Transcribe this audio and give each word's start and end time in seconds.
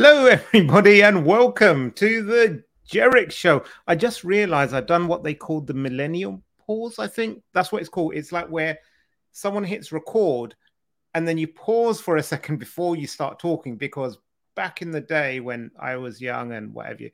Hello, 0.00 0.26
everybody, 0.26 1.02
and 1.02 1.26
welcome 1.26 1.90
to 1.90 2.22
the 2.22 2.62
Jerich 2.88 3.32
Show. 3.32 3.64
I 3.88 3.96
just 3.96 4.22
realized 4.22 4.72
I've 4.72 4.86
done 4.86 5.08
what 5.08 5.24
they 5.24 5.34
called 5.34 5.66
the 5.66 5.74
millennial 5.74 6.40
pause. 6.64 7.00
I 7.00 7.08
think 7.08 7.42
that's 7.52 7.72
what 7.72 7.80
it's 7.80 7.88
called. 7.88 8.14
It's 8.14 8.30
like 8.30 8.46
where 8.46 8.78
someone 9.32 9.64
hits 9.64 9.90
record 9.90 10.54
and 11.14 11.26
then 11.26 11.36
you 11.36 11.48
pause 11.48 12.00
for 12.00 12.16
a 12.16 12.22
second 12.22 12.58
before 12.58 12.94
you 12.94 13.08
start 13.08 13.40
talking. 13.40 13.76
Because 13.76 14.18
back 14.54 14.82
in 14.82 14.92
the 14.92 15.00
day 15.00 15.40
when 15.40 15.68
I 15.80 15.96
was 15.96 16.20
young 16.20 16.52
and 16.52 16.72
whatever, 16.72 17.02
you, 17.02 17.10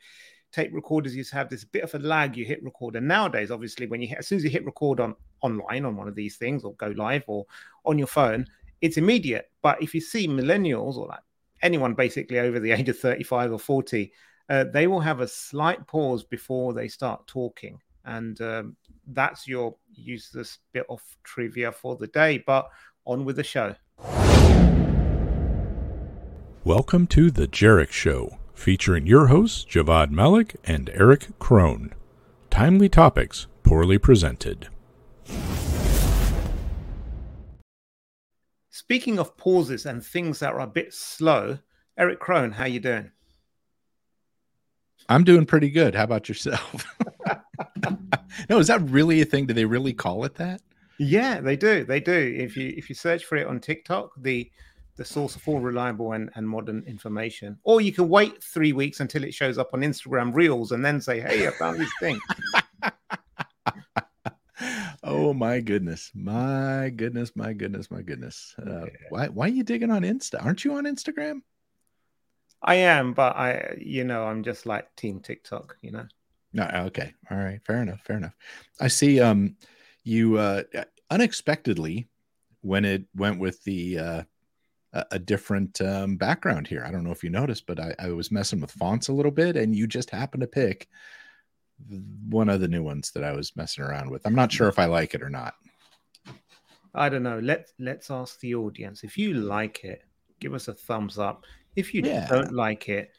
tape 0.53 0.69
recorders 0.75 1.17
used 1.17 1.31
to 1.31 1.37
have 1.37 1.49
this 1.49 1.65
bit 1.65 1.85
of 1.85 1.95
a 1.95 1.99
lag. 2.01 2.37
You 2.37 2.45
hit 2.45 2.63
record, 2.63 2.97
and 2.97 3.09
nowadays, 3.09 3.51
obviously, 3.51 3.87
when 3.87 4.03
you 4.03 4.09
hit, 4.09 4.19
as 4.19 4.27
soon 4.29 4.37
as 4.37 4.45
you 4.45 4.51
hit 4.51 4.67
record 4.67 5.01
on 5.01 5.17
online 5.41 5.87
on 5.87 5.97
one 5.97 6.07
of 6.07 6.15
these 6.15 6.37
things 6.37 6.65
or 6.65 6.75
go 6.75 6.89
live 6.89 7.25
or 7.29 7.47
on 7.87 7.97
your 7.97 8.09
phone, 8.09 8.47
it's 8.83 8.99
immediate. 8.99 9.51
But 9.63 9.83
if 9.83 9.95
you 9.95 10.03
see 10.03 10.29
millennials 10.29 10.99
or 10.99 11.07
like 11.07 11.21
anyone 11.65 11.95
basically 11.95 12.39
over 12.39 12.61
the 12.61 12.71
age 12.71 12.89
of 12.89 12.99
35 12.99 13.53
or 13.53 13.59
40, 13.59 14.13
uh, 14.51 14.65
they 14.73 14.87
will 14.87 15.01
have 15.01 15.21
a 15.21 15.27
slight 15.27 15.85
pause 15.89 16.23
before 16.23 16.75
they 16.75 16.87
start 16.87 17.27
talking. 17.27 17.81
And 18.05 18.39
um, 18.43 18.77
that's 19.07 19.49
your 19.49 19.75
useless 19.91 20.59
bit 20.75 20.85
of 20.91 21.01
trivia 21.25 21.73
for 21.73 21.97
the 21.97 22.07
day. 22.07 22.45
But 22.47 22.69
on 23.07 23.25
with 23.25 23.37
the 23.37 23.43
show. 23.43 23.75
Welcome 26.65 27.07
to 27.09 27.31
The 27.31 27.47
Jerich 27.47 27.93
Show, 27.93 28.39
featuring 28.55 29.07
your 29.07 29.27
hosts, 29.29 29.65
Javvad 29.65 30.11
Malik 30.11 30.57
and 30.65 30.91
Erich 30.91 31.39
Kron. 31.39 31.93
Timely 32.51 32.89
topics, 32.89 33.47
poorly 33.63 33.99
presented. 33.99 34.69
Speaking 38.85 39.19
of 39.19 39.35
pauses 39.39 39.87
and 39.87 40.05
things 40.05 40.41
that 40.41 40.53
are 40.53 40.61
a 40.61 40.67
bit 40.67 40.93
slow, 40.93 41.59
Erich 41.97 42.21
Kron, 42.21 42.53
how 42.53 42.67
you 42.67 42.81
doing? 42.81 43.11
I'm 45.09 45.25
doing 45.25 45.47
pretty 45.47 45.71
good. 45.71 45.95
How 45.95 46.05
about 46.05 46.29
yourself? 46.29 46.85
no, 48.51 48.59
is 48.59 48.67
that 48.67 48.83
really 48.83 49.23
a 49.23 49.25
thing? 49.25 49.47
Do 49.47 49.55
they 49.55 49.65
really 49.65 49.95
call 49.95 50.25
it 50.25 50.35
that? 50.35 50.61
Yeah, 50.99 51.41
they 51.41 51.57
do. 51.57 51.85
They 51.85 51.99
do. 51.99 52.37
If 52.39 52.59
you 52.59 52.75
if 52.77 52.91
you 52.91 52.95
search 52.95 53.25
for 53.25 53.37
it 53.37 53.47
on 53.47 53.59
TikTok, 53.59 54.11
the 54.19 54.51
the 54.97 55.05
source 55.05 55.35
of 55.35 55.49
all 55.49 55.61
reliable 55.61 56.13
and, 56.13 56.31
and 56.35 56.47
modern 56.47 56.85
information. 56.87 57.59
Or 57.65 57.81
you 57.81 57.91
can 57.91 58.09
wait 58.09 58.45
three 58.45 58.75
weeks 58.75 59.01
until 59.01 59.25
it 59.25 59.33
shows 59.33 59.57
up 59.57 59.71
on 59.73 59.81
Instagram 59.81 60.35
Reels 60.35 60.73
and 60.73 60.85
then 60.85 61.01
say, 61.01 61.21
Hey, 61.21 61.49
I 61.49 61.51
found 61.53 61.81
this 61.81 61.93
thing. 62.01 62.21
Oh 65.07 65.35
my 65.35 65.61
goodness, 65.61 66.11
my 66.15 66.91
goodness, 66.97 67.37
my 67.37 67.53
goodness, 67.53 67.91
my 67.91 68.01
goodness. 68.01 68.55
Uh, 68.59 68.87
why 69.11 69.29
why 69.29 69.47
are 69.47 69.51
you 69.51 69.63
digging 69.63 69.91
on 69.91 70.03
Insta? 70.03 70.43
Aren't 70.43 70.65
you 70.65 70.77
on 70.77 70.85
Instagram? 70.85 71.43
I 72.63 72.77
am, 72.77 73.13
but 73.13 73.37
I, 73.37 73.77
you 73.79 74.05
know, 74.05 74.25
I'm 74.25 74.43
just 74.43 74.65
like 74.65 74.97
Team 74.97 75.21
TikTok, 75.21 75.77
you 75.83 75.91
know. 75.91 76.07
No, 76.55 76.65
okay, 76.87 77.13
all 77.31 77.37
right, 77.37 77.61
fair 77.67 77.83
enough, 77.83 78.01
fair 78.07 78.17
enough. 78.17 78.35
I 78.81 78.89
see. 78.89 79.21
Um, 79.21 79.57
you 80.05 80.39
uh, 80.39 80.63
unexpectedly 81.11 82.09
when 82.63 82.87
it 82.87 83.05
went 83.15 83.39
with 83.39 83.63
the 83.65 83.99
uh, 83.99 84.23
a 85.11 85.19
different 85.19 85.83
um, 85.83 86.17
background 86.17 86.67
here. 86.67 86.83
I 86.87 86.91
don't 86.91 87.05
know 87.05 87.13
if 87.13 87.23
you 87.23 87.29
noticed, 87.29 87.67
but 87.67 87.79
I, 87.79 87.95
I 87.99 88.09
was 88.13 88.31
messing 88.31 88.61
with 88.61 88.71
fonts 88.71 89.09
a 89.09 89.13
little 89.13 89.33
bit, 89.33 89.57
and 89.57 89.77
you 89.77 89.87
just 89.87 90.09
happened 90.09 90.41
to 90.41 90.47
pick 90.47 90.89
one 92.29 92.49
of 92.49 92.61
the 92.61 92.69
new 92.69 92.83
ones 92.83 93.11
that 93.13 93.25
I 93.25 93.33
was 93.33 93.55
messing 93.57 93.85
around 93.85 94.11
with. 94.11 94.27
I'm 94.27 94.35
not 94.35 94.53
sure 94.53 94.69
if 94.69 94.79
I 94.79 94.87
like 94.87 95.15
it 95.15 95.23
or 95.23 95.31
not. 95.31 95.55
I 96.95 97.09
don't 97.09 97.23
know. 97.23 97.41
Let's 97.41 97.73
let's 97.79 98.11
ask 98.11 98.39
the 98.41 98.55
audience. 98.55 99.03
If 99.03 99.19
you 99.19 99.35
like 99.35 99.85
it, 99.85 100.03
give 100.41 100.55
us 100.55 100.69
a 100.69 100.75
thumbs 100.75 101.19
up. 101.19 101.45
If 101.75 101.93
you 101.93 102.03
yeah. 102.05 102.29
don't 102.29 102.53
like 102.53 102.89
it, 102.89 103.11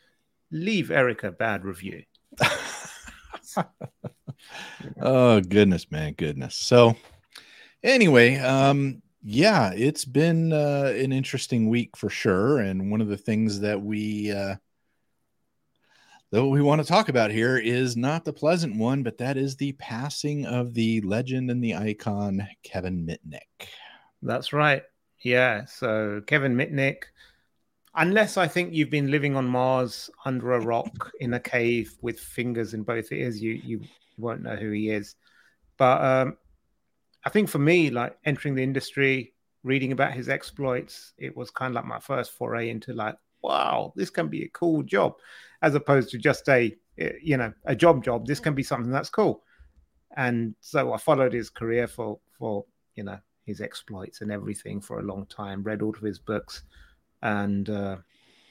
leave 0.52 0.92
Erich 0.92 1.24
a 1.24 1.32
bad 1.32 1.66
review. 1.66 2.04
oh 5.02 5.42
goodness, 5.42 5.92
man, 5.92 6.14
goodness. 6.14 6.56
So 6.56 6.96
anyway, 7.84 8.38
um, 8.38 9.02
yeah, 9.24 9.74
it's 9.76 10.06
been 10.06 10.54
uh, 10.54 10.94
an 10.96 11.12
interesting 11.12 11.70
week 11.70 11.98
for 11.98 12.10
sure, 12.10 12.60
and 12.60 12.92
one 12.92 13.02
of 13.02 13.10
the 13.10 13.18
things 13.18 13.60
that 13.60 13.82
we 13.82 14.32
uh, 14.32 14.56
that 16.32 16.46
we 16.46 16.62
want 16.62 16.82
to 16.82 16.88
talk 16.88 17.10
about 17.10 17.32
here 17.32 17.58
is 17.58 17.96
not 17.96 18.26
the 18.26 18.34
pleasant 18.34 18.78
one, 18.78 19.04
but 19.04 19.18
that 19.20 19.38
is 19.38 19.56
the 19.56 19.74
passing 19.74 20.46
of 20.46 20.74
the 20.74 21.02
legend 21.02 21.50
and 21.50 21.64
the 21.64 21.76
icon 21.76 22.48
Kevin 22.64 23.06
Mitnick. 23.06 23.68
That's 24.22 24.52
right. 24.52 24.84
Yeah. 25.22 25.66
So 25.66 26.22
Kevin 26.26 26.56
Mitnick, 26.56 27.04
unless 27.94 28.38
I 28.38 28.48
think 28.48 28.74
you've 28.74 28.90
been 28.90 29.12
living 29.12 29.36
on 29.36 29.46
Mars 29.46 30.10
under 30.26 30.54
a 30.54 30.60
rock 30.60 31.12
in 31.20 31.34
a 31.34 31.40
cave 31.40 31.96
with 32.02 32.20
fingers 32.20 32.74
in 32.74 32.84
both 32.84 33.12
ears, 33.12 33.42
you 33.42 33.54
you 33.54 33.82
won't 34.18 34.44
know 34.44 34.56
who 34.56 34.72
he 34.72 34.90
is. 34.90 35.16
But 35.78 36.02
um, 36.02 36.38
I 37.24 37.30
think 37.30 37.50
for 37.50 37.60
me, 37.60 37.90
like 37.90 38.18
entering 38.26 38.56
the 38.56 38.64
industry, 38.64 39.34
reading 39.64 39.92
about 39.92 40.14
his 40.14 40.30
exploits, 40.30 41.14
it 41.18 41.36
was 41.36 41.50
kind 41.52 41.72
of 41.72 41.76
like 41.76 41.86
my 41.86 42.00
first 42.00 42.32
foray 42.32 42.70
into 42.70 42.94
like, 42.94 43.16
wow, 43.46 43.94
this 43.96 44.10
can 44.10 44.28
be 44.28 44.44
a 44.44 44.50
cool 44.50 44.84
job 44.84 45.14
as 45.62 45.76
opposed 45.76 46.10
to 46.10 46.18
just 46.18 46.48
a 46.50 46.76
eh, 47.00 47.12
you 47.22 47.38
know 47.38 47.54
a 47.66 47.76
job 47.76 48.04
job. 48.04 48.26
This 48.26 48.40
can 48.40 48.56
be 48.56 48.64
something 48.64 48.92
that's 48.92 49.10
cool. 49.10 49.44
And 50.18 50.56
so 50.62 50.94
I 50.94 50.98
followed 50.98 51.34
his 51.34 51.50
career 51.50 51.88
for 51.88 52.20
for 52.38 52.66
you 52.96 53.04
know 53.04 53.20
his 53.46 53.62
exploits 53.62 54.22
and 54.22 54.32
everything 54.32 54.82
for 54.82 55.00
a 55.00 55.04
long 55.04 55.26
time. 55.28 55.64
Read 55.64 55.82
all 55.82 55.96
of 55.96 56.02
his 56.02 56.20
books, 56.20 56.64
and 57.22 57.70
uh, 57.70 57.98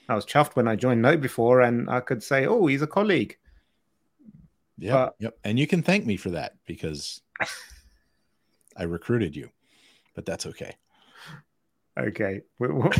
I 0.08 0.14
was 0.14 0.26
chuffed 0.26 0.56
when 0.56 0.68
I 0.68 0.76
joined 0.76 1.04
KnowBe4, 1.04 1.68
and 1.68 1.90
I 1.90 2.00
could 2.00 2.22
say, 2.22 2.46
"Oh, 2.46 2.66
he's 2.66 2.82
a 2.82 2.86
colleague." 2.86 3.36
Yeah, 4.78 5.10
yep. 5.18 5.38
And 5.44 5.58
you 5.58 5.66
can 5.66 5.82
thank 5.82 6.04
me 6.04 6.16
for 6.16 6.30
that 6.30 6.56
because 6.66 7.20
I 8.76 8.84
recruited 8.84 9.36
you, 9.36 9.50
but 10.14 10.26
that's 10.26 10.46
okay. 10.46 10.76
Okay, 11.96 12.40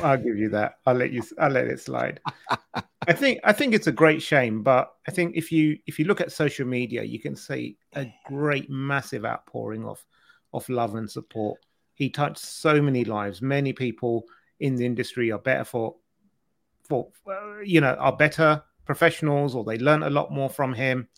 I'll 0.04 0.16
give 0.16 0.36
you 0.36 0.48
that. 0.50 0.74
I'll 0.86 0.94
let 0.94 1.10
you. 1.10 1.22
I'll 1.38 1.50
let 1.50 1.66
it 1.66 1.80
slide. 1.80 2.20
I 3.08 3.12
think. 3.12 3.40
I 3.42 3.52
think 3.52 3.74
it's 3.74 3.88
a 3.88 3.92
great 3.92 4.22
shame, 4.22 4.62
but 4.62 4.92
I 5.08 5.10
think 5.10 5.34
if 5.34 5.50
you 5.50 5.78
if 5.86 5.98
you 5.98 6.04
look 6.04 6.20
at 6.20 6.30
social 6.30 6.66
media, 6.66 7.02
you 7.02 7.18
can 7.18 7.34
see 7.34 7.76
a 7.94 8.12
great, 8.26 8.70
massive 8.70 9.24
outpouring 9.24 9.84
of 9.84 10.04
of 10.52 10.68
love 10.68 10.94
and 10.94 11.10
support. 11.10 11.58
He 11.94 12.08
touched 12.08 12.38
so 12.38 12.80
many 12.80 13.04
lives. 13.04 13.42
Many 13.42 13.72
people 13.72 14.24
in 14.60 14.76
the 14.76 14.86
industry 14.86 15.32
are 15.32 15.40
better 15.40 15.64
for 15.64 15.96
for 16.88 17.08
uh, 17.26 17.60
you 17.64 17.80
know 17.80 17.94
are 17.94 18.16
better 18.16 18.62
professionals, 18.84 19.56
or 19.56 19.64
they 19.64 19.78
learn 19.78 20.04
a 20.04 20.10
lot 20.10 20.30
more 20.30 20.48
from 20.48 20.72
him. 20.72 21.08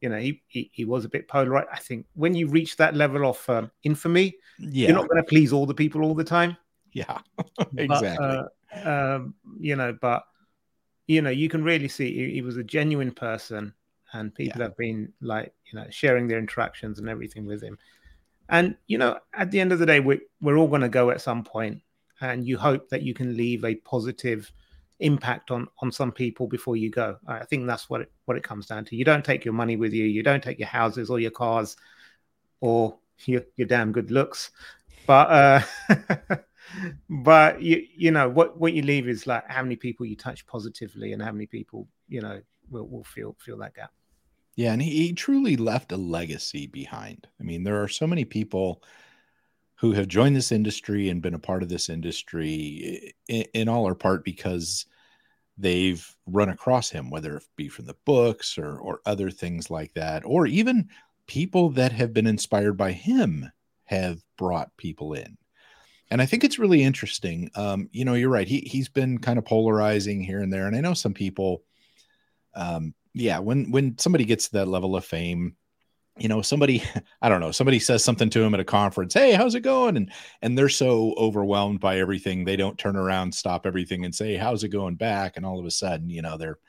You 0.00 0.10
know, 0.10 0.18
he, 0.18 0.42
he, 0.48 0.70
he 0.72 0.84
was 0.84 1.04
a 1.04 1.08
bit 1.08 1.28
polarized. 1.28 1.68
I 1.72 1.78
think 1.78 2.06
when 2.14 2.34
you 2.34 2.46
reach 2.46 2.76
that 2.76 2.94
level 2.94 3.26
of 3.26 3.42
um, 3.48 3.70
infamy, 3.84 4.36
yeah. 4.58 4.88
you're 4.88 4.96
not 4.96 5.08
going 5.08 5.22
to 5.22 5.28
please 5.28 5.52
all 5.52 5.64
the 5.64 5.74
people 5.74 6.02
all 6.02 6.14
the 6.14 6.22
time. 6.22 6.58
Yeah, 6.96 7.18
exactly. 7.76 8.16
But, 8.18 8.86
uh, 8.86 9.16
um, 9.16 9.34
you 9.58 9.74
know, 9.74 9.96
but 10.00 10.22
you 11.08 11.22
know, 11.22 11.30
you 11.30 11.48
can 11.48 11.64
really 11.64 11.88
see 11.88 12.14
he, 12.14 12.34
he 12.34 12.42
was 12.42 12.56
a 12.56 12.62
genuine 12.62 13.10
person, 13.10 13.74
and 14.12 14.32
people 14.32 14.60
yeah. 14.60 14.68
have 14.68 14.76
been 14.76 15.12
like, 15.20 15.52
you 15.66 15.78
know, 15.78 15.86
sharing 15.90 16.28
their 16.28 16.38
interactions 16.38 17.00
and 17.00 17.08
everything 17.08 17.46
with 17.46 17.60
him. 17.60 17.78
And 18.48 18.76
you 18.86 18.98
know, 18.98 19.18
at 19.32 19.50
the 19.50 19.58
end 19.58 19.72
of 19.72 19.80
the 19.80 19.86
day, 19.86 20.00
we 20.00 20.20
we're 20.40 20.56
all 20.56 20.68
going 20.68 20.82
to 20.82 20.88
go 20.88 21.10
at 21.10 21.20
some 21.20 21.42
point, 21.42 21.82
and 22.20 22.46
you 22.46 22.56
hope 22.56 22.88
that 22.90 23.02
you 23.02 23.12
can 23.12 23.36
leave 23.36 23.64
a 23.64 23.74
positive 23.74 24.52
impact 25.00 25.50
on 25.50 25.66
on 25.80 25.90
some 25.90 26.12
people 26.12 26.46
before 26.46 26.76
you 26.76 26.90
go. 26.90 27.16
I 27.26 27.44
think 27.44 27.66
that's 27.66 27.90
what 27.90 28.02
it 28.02 28.12
what 28.26 28.36
it 28.36 28.44
comes 28.44 28.66
down 28.66 28.84
to. 28.86 28.96
You 28.96 29.04
don't 29.04 29.24
take 29.24 29.44
your 29.44 29.54
money 29.54 29.76
with 29.76 29.92
you. 29.92 30.04
You 30.04 30.22
don't 30.22 30.42
take 30.42 30.58
your 30.58 30.68
houses 30.68 31.10
or 31.10 31.18
your 31.18 31.30
cars, 31.30 31.76
or 32.60 32.96
your 33.26 33.42
your 33.56 33.66
damn 33.66 33.92
good 33.92 34.10
looks. 34.10 34.50
But 35.06 35.30
uh, 35.30 36.36
but 37.08 37.60
you 37.62 37.84
you 37.96 38.10
know 38.10 38.28
what 38.28 38.58
what 38.58 38.72
you 38.72 38.82
leave 38.82 39.08
is 39.08 39.26
like 39.26 39.48
how 39.48 39.62
many 39.62 39.76
people 39.76 40.06
you 40.06 40.16
touch 40.16 40.46
positively 40.46 41.12
and 41.12 41.22
how 41.22 41.32
many 41.32 41.46
people 41.46 41.88
you 42.08 42.20
know 42.20 42.40
will, 42.70 42.86
will 42.88 43.04
feel 43.04 43.36
feel 43.38 43.58
that 43.58 43.74
gap. 43.74 43.92
Yeah 44.56 44.72
and 44.72 44.82
he, 44.82 44.90
he 44.90 45.12
truly 45.12 45.56
left 45.56 45.92
a 45.92 45.96
legacy 45.96 46.66
behind. 46.66 47.26
I 47.40 47.42
mean 47.42 47.64
there 47.64 47.82
are 47.82 47.88
so 47.88 48.06
many 48.06 48.24
people 48.24 48.82
who 49.76 49.92
have 49.92 50.08
joined 50.08 50.36
this 50.36 50.52
industry 50.52 51.08
and 51.08 51.20
been 51.20 51.34
a 51.34 51.38
part 51.38 51.62
of 51.62 51.68
this 51.68 51.88
industry 51.88 53.12
in, 53.28 53.44
in 53.52 53.68
all 53.68 53.86
or 53.86 53.94
part 53.94 54.24
because 54.24 54.86
they've 55.58 56.16
run 56.26 56.48
across 56.48 56.90
him 56.90 57.10
whether 57.10 57.36
it 57.36 57.44
be 57.56 57.68
from 57.68 57.86
the 57.86 57.96
books 58.04 58.58
or 58.58 58.78
or 58.78 59.00
other 59.06 59.30
things 59.30 59.70
like 59.70 59.92
that 59.94 60.22
or 60.24 60.46
even 60.46 60.88
people 61.26 61.70
that 61.70 61.92
have 61.92 62.12
been 62.12 62.26
inspired 62.26 62.76
by 62.76 62.92
him 62.92 63.50
have 63.84 64.22
brought 64.36 64.76
people 64.76 65.12
in 65.12 65.36
and 66.14 66.22
I 66.22 66.26
think 66.26 66.44
it's 66.44 66.60
really 66.60 66.84
interesting. 66.84 67.50
Um, 67.56 67.88
you 67.90 68.04
know, 68.04 68.14
you're 68.14 68.28
right. 68.28 68.46
He 68.46 68.60
he's 68.60 68.88
been 68.88 69.18
kind 69.18 69.36
of 69.36 69.44
polarizing 69.44 70.22
here 70.22 70.40
and 70.42 70.52
there, 70.52 70.68
and 70.68 70.76
I 70.76 70.80
know 70.80 70.94
some 70.94 71.12
people. 71.12 71.64
Um, 72.54 72.94
yeah, 73.14 73.40
when 73.40 73.72
when 73.72 73.98
somebody 73.98 74.24
gets 74.24 74.46
to 74.46 74.52
that 74.52 74.68
level 74.68 74.94
of 74.94 75.04
fame, 75.04 75.56
you 76.16 76.28
know 76.28 76.40
somebody 76.40 76.84
i 77.22 77.28
don't 77.28 77.40
know 77.40 77.50
somebody 77.50 77.80
says 77.80 78.04
something 78.04 78.30
to 78.30 78.40
him 78.40 78.54
at 78.54 78.60
a 78.60 78.64
conference 78.64 79.12
hey 79.12 79.32
how's 79.32 79.56
it 79.56 79.62
going 79.62 79.96
and 79.96 80.12
and 80.42 80.56
they're 80.56 80.68
so 80.68 81.12
overwhelmed 81.18 81.80
by 81.80 81.98
everything 81.98 82.44
they 82.44 82.54
don't 82.54 82.78
turn 82.78 82.94
around 82.94 83.34
stop 83.34 83.66
everything 83.66 84.04
and 84.04 84.14
say 84.14 84.36
how's 84.36 84.62
it 84.62 84.68
going 84.68 84.94
back 84.94 85.36
and 85.36 85.44
all 85.44 85.58
of 85.58 85.66
a 85.66 85.70
sudden 85.72 86.08
you 86.08 86.22
know 86.22 86.36
they're 86.36 86.60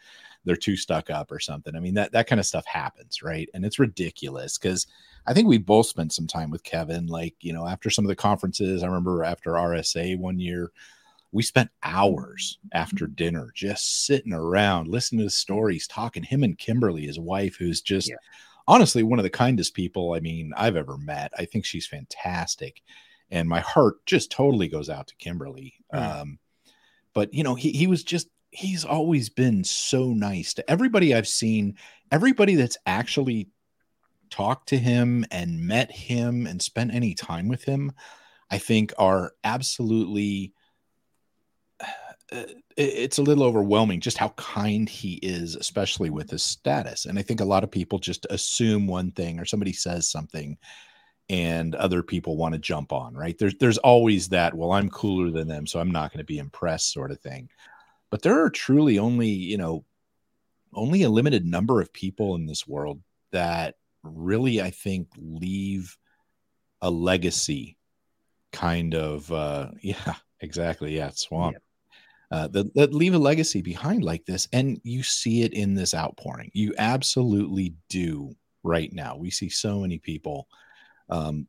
they're 0.45 0.55
too 0.55 0.77
stuck 0.77 1.09
up 1.09 1.31
or 1.31 1.39
something 1.39 1.75
i 1.75 1.79
mean 1.79 1.93
that 1.93 2.11
that 2.11 2.27
kind 2.27 2.39
of 2.39 2.45
stuff 2.45 2.65
happens 2.65 3.21
right 3.21 3.49
and 3.53 3.65
it's 3.65 3.79
ridiculous 3.79 4.57
because 4.57 4.87
i 5.27 5.33
think 5.33 5.47
we 5.47 5.57
both 5.57 5.87
spent 5.87 6.13
some 6.13 6.27
time 6.27 6.49
with 6.49 6.63
kevin 6.63 7.07
like 7.07 7.35
you 7.41 7.51
know 7.51 7.67
after 7.67 7.89
some 7.89 8.05
of 8.05 8.09
the 8.09 8.15
conferences 8.15 8.83
i 8.83 8.87
remember 8.87 9.23
after 9.23 9.51
rsa 9.51 10.17
one 10.17 10.39
year 10.39 10.71
we 11.31 11.43
spent 11.43 11.69
hours 11.83 12.59
after 12.71 13.07
dinner 13.07 13.51
just 13.53 14.05
sitting 14.05 14.33
around 14.33 14.87
listening 14.87 15.19
to 15.19 15.25
the 15.25 15.29
stories 15.29 15.87
talking 15.87 16.23
him 16.23 16.43
and 16.43 16.57
kimberly 16.57 17.05
his 17.05 17.19
wife 17.19 17.55
who's 17.55 17.81
just 17.81 18.09
yeah 18.09 18.15
honestly 18.67 19.03
one 19.03 19.19
of 19.19 19.23
the 19.23 19.29
kindest 19.29 19.73
people 19.73 20.13
I 20.13 20.19
mean 20.19 20.51
I've 20.55 20.75
ever 20.75 20.97
met. 20.97 21.31
I 21.37 21.45
think 21.45 21.65
she's 21.65 21.87
fantastic, 21.87 22.81
and 23.31 23.47
my 23.47 23.59
heart 23.59 24.05
just 24.05 24.31
totally 24.31 24.67
goes 24.67 24.89
out 24.89 25.07
to 25.07 25.15
Kimberly. 25.15 25.75
Mm. 25.93 26.21
Um, 26.21 26.39
but 27.13 27.33
you 27.33 27.43
know, 27.43 27.55
he 27.55 27.71
he 27.71 27.87
was 27.87 28.03
just 28.03 28.27
he's 28.55 28.85
always 28.85 29.29
been 29.29 29.63
so 29.63 30.07
nice 30.07 30.53
to 30.55 30.69
everybody 30.69 31.13
I've 31.13 31.27
seen. 31.27 31.77
Everybody 32.11 32.55
that's 32.55 32.77
actually 32.85 33.49
talked 34.29 34.69
to 34.69 34.77
him 34.77 35.25
and 35.31 35.67
met 35.67 35.91
him 35.91 36.47
and 36.47 36.61
spent 36.61 36.93
any 36.93 37.13
time 37.13 37.47
with 37.47 37.63
him, 37.63 37.91
I 38.49 38.57
think 38.57 38.93
are 38.97 39.33
absolutely 39.43 40.53
uh, 42.31 42.43
it's 42.75 43.19
a 43.19 43.23
little 43.23 43.43
overwhelming 43.43 44.01
just 44.01 44.17
how 44.17 44.29
kind 44.29 44.89
he 44.89 45.15
is, 45.15 45.55
especially 45.55 46.09
with 46.09 46.29
his 46.29 46.43
status. 46.43 47.05
And 47.05 47.19
I 47.19 47.21
think 47.21 47.39
a 47.39 47.45
lot 47.45 47.63
of 47.63 47.69
people 47.71 47.99
just 47.99 48.25
assume 48.29 48.87
one 48.87 49.11
thing 49.11 49.39
or 49.39 49.45
somebody 49.45 49.73
says 49.73 50.09
something 50.09 50.57
and 51.29 51.75
other 51.75 52.03
people 52.03 52.35
want 52.35 52.53
to 52.53 52.59
jump 52.59 52.91
on, 52.91 53.13
right? 53.13 53.37
There's 53.37 53.55
there's 53.59 53.77
always 53.79 54.29
that, 54.29 54.53
well, 54.53 54.71
I'm 54.71 54.89
cooler 54.89 55.31
than 55.31 55.47
them, 55.47 55.67
so 55.67 55.79
I'm 55.79 55.91
not 55.91 56.11
going 56.11 56.19
to 56.19 56.25
be 56.25 56.39
impressed 56.39 56.91
sort 56.91 57.11
of 57.11 57.19
thing. 57.19 57.49
But 58.11 58.21
there 58.21 58.43
are 58.43 58.49
truly 58.49 58.99
only, 58.99 59.29
you 59.29 59.57
know, 59.57 59.85
only 60.73 61.03
a 61.03 61.09
limited 61.09 61.45
number 61.45 61.81
of 61.81 61.93
people 61.93 62.35
in 62.35 62.45
this 62.45 62.67
world 62.67 63.01
that 63.31 63.75
really, 64.03 64.61
I 64.61 64.69
think, 64.69 65.09
leave 65.17 65.97
a 66.81 66.89
legacy 66.89 67.77
kind 68.51 68.95
of 68.95 69.31
uh 69.31 69.71
yeah, 69.81 70.15
exactly. 70.39 70.95
Yeah, 70.95 71.11
swamp. 71.13 71.55
Yeah 71.55 71.59
uh, 72.31 72.47
that, 72.49 72.73
that 72.73 72.93
leave 72.93 73.13
a 73.13 73.19
legacy 73.19 73.61
behind 73.61 74.03
like 74.03 74.25
this. 74.25 74.47
And 74.51 74.79
you 74.83 75.03
see 75.03 75.43
it 75.43 75.53
in 75.53 75.73
this 75.73 75.93
outpouring. 75.93 76.51
You 76.53 76.73
absolutely 76.77 77.75
do 77.89 78.35
right 78.63 78.91
now. 78.91 79.15
We 79.15 79.29
see 79.29 79.49
so 79.49 79.79
many 79.81 79.99
people 79.99 80.47
um, 81.09 81.47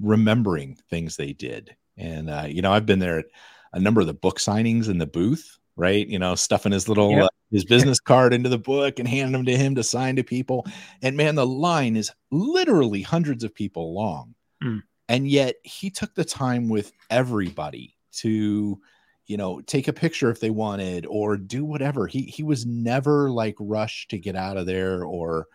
remembering 0.00 0.78
things 0.90 1.16
they 1.16 1.32
did. 1.32 1.76
And, 1.98 2.30
uh, 2.30 2.46
you 2.48 2.62
know, 2.62 2.72
I've 2.72 2.86
been 2.86 2.98
there 2.98 3.20
at 3.20 3.26
a 3.72 3.80
number 3.80 4.00
of 4.00 4.06
the 4.06 4.14
book 4.14 4.38
signings 4.38 4.88
in 4.88 4.98
the 4.98 5.06
booth, 5.06 5.58
right? 5.76 6.06
You 6.06 6.18
know, 6.18 6.34
stuffing 6.34 6.72
his 6.72 6.88
little, 6.88 7.10
yep. 7.10 7.24
uh, 7.24 7.28
his 7.50 7.64
business 7.64 8.00
card 8.00 8.32
into 8.32 8.48
the 8.48 8.58
book 8.58 8.98
and 8.98 9.06
handing 9.06 9.32
them 9.32 9.44
to 9.46 9.56
him 9.56 9.74
to 9.74 9.82
sign 9.82 10.16
to 10.16 10.24
people. 10.24 10.66
And 11.02 11.16
man, 11.16 11.34
the 11.34 11.46
line 11.46 11.96
is 11.96 12.10
literally 12.30 13.02
hundreds 13.02 13.44
of 13.44 13.54
people 13.54 13.94
long. 13.94 14.34
Mm. 14.62 14.82
And 15.08 15.28
yet 15.28 15.56
he 15.62 15.90
took 15.90 16.14
the 16.14 16.24
time 16.24 16.68
with 16.68 16.92
everybody 17.10 17.96
to, 18.14 18.80
you 19.26 19.36
know 19.36 19.60
take 19.60 19.88
a 19.88 19.92
picture 19.92 20.30
if 20.30 20.40
they 20.40 20.50
wanted 20.50 21.04
or 21.06 21.36
do 21.36 21.64
whatever 21.64 22.06
he 22.06 22.22
he 22.22 22.42
was 22.42 22.64
never 22.64 23.30
like 23.30 23.56
rushed 23.58 24.10
to 24.10 24.18
get 24.18 24.36
out 24.36 24.56
of 24.56 24.66
there 24.66 25.04
or 25.04 25.46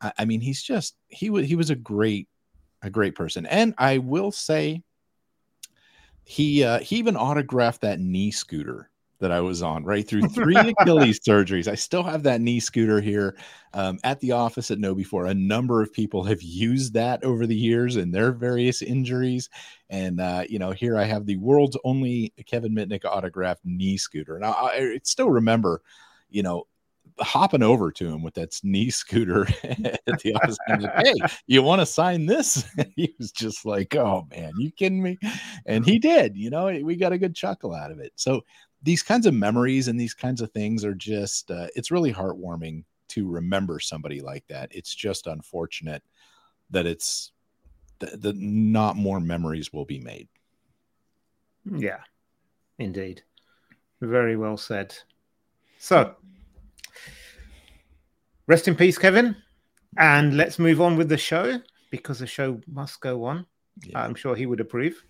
I, 0.00 0.12
I 0.18 0.24
mean 0.24 0.40
he's 0.40 0.62
just 0.62 0.96
he 1.08 1.30
was 1.30 1.46
he 1.46 1.56
was 1.56 1.70
a 1.70 1.76
great 1.76 2.28
a 2.82 2.90
great 2.90 3.14
person 3.14 3.46
and 3.46 3.74
i 3.78 3.98
will 3.98 4.32
say 4.32 4.82
he 6.24 6.64
uh 6.64 6.78
he 6.80 6.96
even 6.96 7.16
autographed 7.16 7.82
that 7.82 8.00
knee 8.00 8.30
scooter 8.30 8.90
that 9.22 9.32
I 9.32 9.40
was 9.40 9.62
on 9.62 9.84
right 9.84 10.06
through 10.06 10.22
three 10.28 10.56
Achilles 10.56 11.20
surgeries. 11.20 11.68
I 11.68 11.74
still 11.74 12.02
have 12.02 12.24
that 12.24 12.40
knee 12.40 12.60
scooter 12.60 13.00
here 13.00 13.36
um, 13.72 13.98
at 14.04 14.20
the 14.20 14.32
office 14.32 14.70
at 14.70 14.78
KnowBe4. 14.78 15.30
A 15.30 15.34
number 15.34 15.80
of 15.80 15.92
people 15.92 16.24
have 16.24 16.42
used 16.42 16.94
that 16.94 17.24
over 17.24 17.46
the 17.46 17.56
years 17.56 17.96
in 17.96 18.10
their 18.10 18.32
various 18.32 18.82
injuries. 18.82 19.48
And, 19.88 20.20
uh, 20.20 20.44
you 20.48 20.58
know, 20.58 20.72
here 20.72 20.98
I 20.98 21.04
have 21.04 21.24
the 21.26 21.36
world's 21.36 21.78
only 21.84 22.34
Kevin 22.46 22.74
Mitnick 22.74 23.04
autographed 23.04 23.64
knee 23.64 23.96
scooter. 23.96 24.36
And 24.36 24.44
I, 24.44 24.52
I 24.52 25.00
still 25.04 25.30
remember, 25.30 25.82
you 26.28 26.42
know, 26.42 26.66
hopping 27.18 27.62
over 27.62 27.90
to 27.92 28.08
him 28.08 28.22
with 28.22 28.34
that 28.34 28.58
knee 28.62 28.90
scooter 28.90 29.42
at 29.64 30.18
the 30.22 30.34
office. 30.34 30.58
And 30.66 30.82
like, 30.82 31.06
hey, 31.06 31.14
you 31.46 31.62
want 31.62 31.80
to 31.80 31.86
sign 31.86 32.26
this? 32.26 32.64
he 32.96 33.14
was 33.18 33.32
just 33.32 33.64
like, 33.64 33.94
oh 33.94 34.26
man, 34.30 34.52
you 34.58 34.70
kidding 34.70 35.02
me? 35.02 35.18
And 35.66 35.84
he 35.84 35.98
did, 35.98 36.36
you 36.36 36.50
know, 36.50 36.66
we 36.82 36.96
got 36.96 37.12
a 37.12 37.18
good 37.18 37.34
chuckle 37.34 37.74
out 37.74 37.90
of 37.90 38.00
it. 38.00 38.12
So 38.16 38.42
these 38.82 39.02
kinds 39.02 39.26
of 39.26 39.34
memories 39.34 39.88
and 39.88 39.98
these 39.98 40.14
kinds 40.14 40.40
of 40.40 40.50
things 40.52 40.84
are 40.84 40.94
just 40.94 41.50
uh, 41.50 41.68
it's 41.76 41.90
really 41.90 42.12
heartwarming 42.12 42.84
to 43.08 43.28
remember 43.28 43.78
somebody 43.78 44.20
like 44.20 44.46
that. 44.48 44.68
It's 44.72 44.94
just 44.94 45.26
unfortunate 45.26 46.02
that 46.70 46.86
it's 46.86 47.32
that 48.00 48.36
not 48.36 48.96
more 48.96 49.20
memories 49.20 49.72
will 49.72 49.84
be 49.84 50.00
made. 50.00 50.28
Yeah 51.70 51.98
indeed. 52.82 53.22
Very 54.00 54.36
well 54.36 54.56
said. 54.56 54.94
So 55.78 56.14
rest 58.46 58.68
in 58.68 58.74
peace 58.74 58.98
kevin 58.98 59.36
and 59.96 60.36
let's 60.36 60.58
move 60.58 60.80
on 60.80 60.96
with 60.96 61.08
the 61.08 61.16
show 61.16 61.60
because 61.90 62.18
the 62.18 62.26
show 62.26 62.60
must 62.66 63.00
go 63.00 63.24
on. 63.24 63.46
Yeah. 63.84 64.02
i'm 64.02 64.14
sure 64.14 64.34
he 64.34 64.46
would 64.46 64.60
approve. 64.60 65.02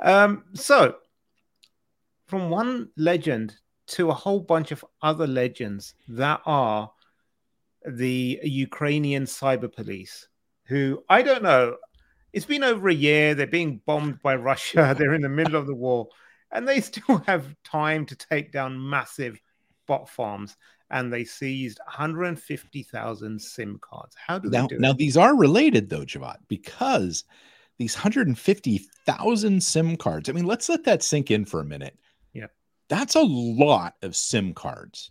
Um 0.00 0.44
so 0.54 0.96
from 2.26 2.50
one 2.50 2.88
legend 2.96 3.56
to 3.86 4.10
a 4.10 4.14
whole 4.14 4.40
bunch 4.40 4.72
of 4.72 4.84
other 5.02 5.26
legends 5.26 5.94
that 6.08 6.40
are 6.46 6.90
the 7.86 8.40
Ukrainian 8.42 9.24
cyber 9.24 9.72
police, 9.72 10.28
who 10.64 11.02
I 11.08 11.22
don't 11.22 11.42
know. 11.42 11.76
It's 12.32 12.46
been 12.46 12.64
over 12.64 12.88
a 12.88 12.94
year. 12.94 13.34
They're 13.34 13.46
being 13.46 13.80
bombed 13.86 14.20
by 14.22 14.36
Russia. 14.36 14.94
They're 14.98 15.14
in 15.14 15.22
the 15.22 15.28
middle 15.28 15.56
of 15.56 15.66
the 15.66 15.74
war, 15.74 16.08
and 16.50 16.66
they 16.66 16.80
still 16.80 17.18
have 17.26 17.54
time 17.62 18.06
to 18.06 18.16
take 18.16 18.52
down 18.52 18.88
massive 18.88 19.40
bot 19.86 20.08
farms. 20.08 20.56
And 20.90 21.12
they 21.12 21.24
seized 21.24 21.80
150,000 21.86 23.40
SIM 23.40 23.78
cards. 23.80 24.14
How 24.14 24.38
do 24.38 24.48
now, 24.48 24.62
they 24.62 24.76
do 24.76 24.78
Now, 24.78 24.92
these 24.92 25.16
are 25.16 25.34
related, 25.34 25.88
though, 25.88 26.04
Javvad, 26.04 26.36
because 26.46 27.24
these 27.78 27.96
150,000 27.96 29.62
SIM 29.62 29.96
cards. 29.96 30.28
I 30.28 30.32
mean, 30.32 30.44
let's 30.44 30.68
let 30.68 30.84
that 30.84 31.02
sink 31.02 31.30
in 31.30 31.44
for 31.44 31.60
a 31.60 31.64
minute. 31.64 31.98
That's 32.88 33.14
a 33.14 33.22
lot 33.22 33.94
of 34.02 34.16
SIM 34.16 34.54
cards. 34.54 35.10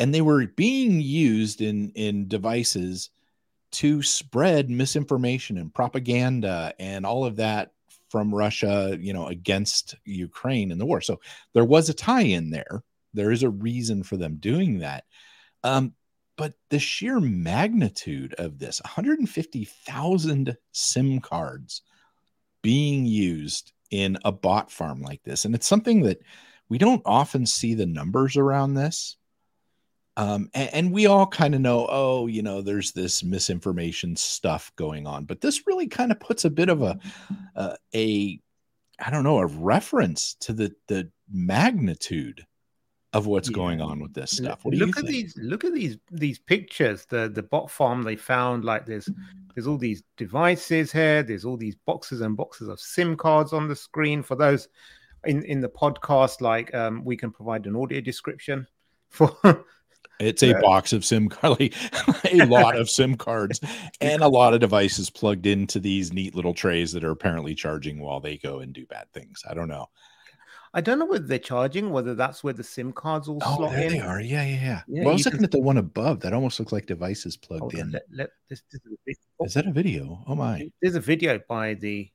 And 0.00 0.12
they 0.12 0.22
were 0.22 0.46
being 0.46 1.00
used 1.00 1.60
in, 1.60 1.90
in 1.94 2.28
devices 2.28 3.10
to 3.72 4.02
spread 4.02 4.70
misinformation 4.70 5.58
and 5.58 5.72
propaganda 5.72 6.74
and 6.78 7.04
all 7.06 7.24
of 7.24 7.36
that 7.36 7.72
from 8.08 8.34
Russia, 8.34 8.96
you 9.00 9.12
know, 9.12 9.26
against 9.26 9.96
Ukraine 10.04 10.70
in 10.70 10.78
the 10.78 10.86
war. 10.86 11.00
So 11.00 11.20
there 11.52 11.64
was 11.64 11.88
a 11.88 11.94
tie 11.94 12.22
in 12.22 12.50
there. 12.50 12.82
There 13.12 13.32
is 13.32 13.42
a 13.42 13.50
reason 13.50 14.02
for 14.02 14.16
them 14.16 14.36
doing 14.36 14.80
that. 14.80 15.04
Um, 15.64 15.94
but 16.36 16.54
the 16.70 16.78
sheer 16.78 17.20
magnitude 17.20 18.34
of 18.34 18.58
this 18.58 18.80
150,000 18.82 20.56
SIM 20.72 21.20
cards 21.20 21.82
being 22.62 23.06
used 23.06 23.72
in 23.90 24.18
a 24.24 24.32
bot 24.32 24.70
farm 24.70 25.02
like 25.02 25.22
this. 25.22 25.44
And 25.44 25.54
it's 25.54 25.66
something 25.66 26.02
that 26.02 26.20
we 26.68 26.78
don't 26.78 27.02
often 27.04 27.46
see 27.46 27.74
the 27.74 27.86
numbers 27.86 28.36
around 28.36 28.74
this. 28.74 29.16
Um, 30.16 30.48
and, 30.54 30.70
and, 30.72 30.92
we 30.92 31.06
all 31.06 31.26
kind 31.26 31.56
of 31.56 31.60
know, 31.60 31.88
oh, 31.90 32.28
you 32.28 32.40
know, 32.40 32.62
there's 32.62 32.92
this 32.92 33.24
misinformation 33.24 34.14
stuff 34.14 34.70
going 34.76 35.08
on, 35.08 35.24
but 35.24 35.40
this 35.40 35.66
really 35.66 35.88
kind 35.88 36.12
of 36.12 36.20
puts 36.20 36.44
a 36.44 36.50
bit 36.50 36.68
of 36.68 36.82
a, 36.82 37.00
uh, 37.56 37.74
a, 37.96 38.38
I 39.00 39.10
don't 39.10 39.24
know, 39.24 39.38
a 39.38 39.46
reference 39.46 40.36
to 40.40 40.52
the 40.52 40.72
the 40.86 41.10
magnitude 41.28 42.46
of 43.12 43.26
what's 43.26 43.48
yeah. 43.48 43.54
going 43.54 43.80
on 43.80 44.00
with 44.00 44.12
this 44.14 44.32
stuff. 44.32 44.64
What 44.64 44.72
do 44.72 44.78
look 44.78 44.96
you 44.96 45.02
at 45.02 45.08
these? 45.08 45.36
Look 45.36 45.64
at 45.64 45.74
these 45.74 45.98
these 46.10 46.38
pictures. 46.38 47.06
The 47.06 47.28
the 47.28 47.42
bot 47.42 47.70
farm 47.70 48.02
they 48.02 48.16
found. 48.16 48.64
Like 48.64 48.86
there's 48.86 49.08
there's 49.54 49.66
all 49.66 49.78
these 49.78 50.02
devices 50.16 50.92
here. 50.92 51.24
There's 51.24 51.44
all 51.44 51.56
these 51.56 51.76
boxes 51.86 52.20
and 52.20 52.36
boxes 52.36 52.68
of 52.68 52.80
SIM 52.80 53.16
cards 53.16 53.52
on 53.52 53.68
the 53.68 53.76
screen 53.76 54.22
for 54.22 54.34
those 54.36 54.68
in 55.26 55.42
in 55.44 55.60
the 55.60 55.68
podcast, 55.68 56.40
like 56.40 56.74
um, 56.74 57.04
we 57.04 57.16
can 57.16 57.30
provide 57.30 57.66
an 57.66 57.76
audio 57.76 58.00
description 58.00 58.66
for. 59.08 59.36
It's 60.20 60.44
a 60.44 60.52
box 60.60 60.92
of 60.92 61.04
SIM 61.04 61.28
cards, 61.28 61.58
like 62.06 62.34
a 62.34 62.44
lot 62.44 62.76
of 62.76 62.88
SIM 62.88 63.16
cards, 63.16 63.60
and 64.00 64.22
a 64.22 64.28
lot 64.28 64.54
of 64.54 64.60
devices 64.60 65.10
plugged 65.10 65.44
into 65.44 65.80
these 65.80 66.12
neat 66.12 66.36
little 66.36 66.54
trays 66.54 66.92
that 66.92 67.02
are 67.02 67.10
apparently 67.10 67.52
charging 67.56 68.00
while 68.00 68.20
they 68.20 68.36
go 68.38 68.60
and 68.60 68.72
do 68.72 68.86
bad 68.86 69.10
things. 69.12 69.42
I 69.48 69.54
don't 69.54 69.66
know. 69.66 69.88
I 70.72 70.80
don't 70.80 71.00
know 71.00 71.06
whether 71.06 71.26
they're 71.26 71.38
charging, 71.40 71.90
whether 71.90 72.14
that's 72.14 72.44
where 72.44 72.52
the 72.52 72.62
SIM 72.62 72.92
cards 72.92 73.26
all 73.28 73.40
Oh, 73.44 73.56
slot 73.56 73.72
there 73.72 73.86
in. 73.86 73.92
they 73.92 73.98
are. 74.00 74.20
Yeah, 74.20 74.44
yeah, 74.44 74.54
yeah. 74.54 74.82
Yeah, 74.86 75.00
well, 75.02 75.10
I 75.10 75.12
was 75.14 75.24
looking 75.24 75.38
can- 75.38 75.44
at 75.46 75.50
the 75.50 75.60
one 75.60 75.78
above. 75.78 76.20
That 76.20 76.32
almost 76.32 76.60
looks 76.60 76.70
like 76.72 76.86
devices 76.86 77.36
plugged 77.36 77.62
Hold 77.62 77.74
on, 77.74 77.80
in. 77.80 77.90
let, 77.90 78.02
let, 78.12 78.30
this, 78.48 78.62
this 78.70 78.80
is 79.06 79.18
oh, 79.40 79.46
Is 79.46 79.54
that 79.54 79.66
a 79.66 79.72
video? 79.72 80.22
Oh 80.28 80.36
my. 80.36 80.70
there's 80.80 80.94
a 80.94 81.00
video 81.00 81.40
by 81.48 81.74
the. 81.74 82.08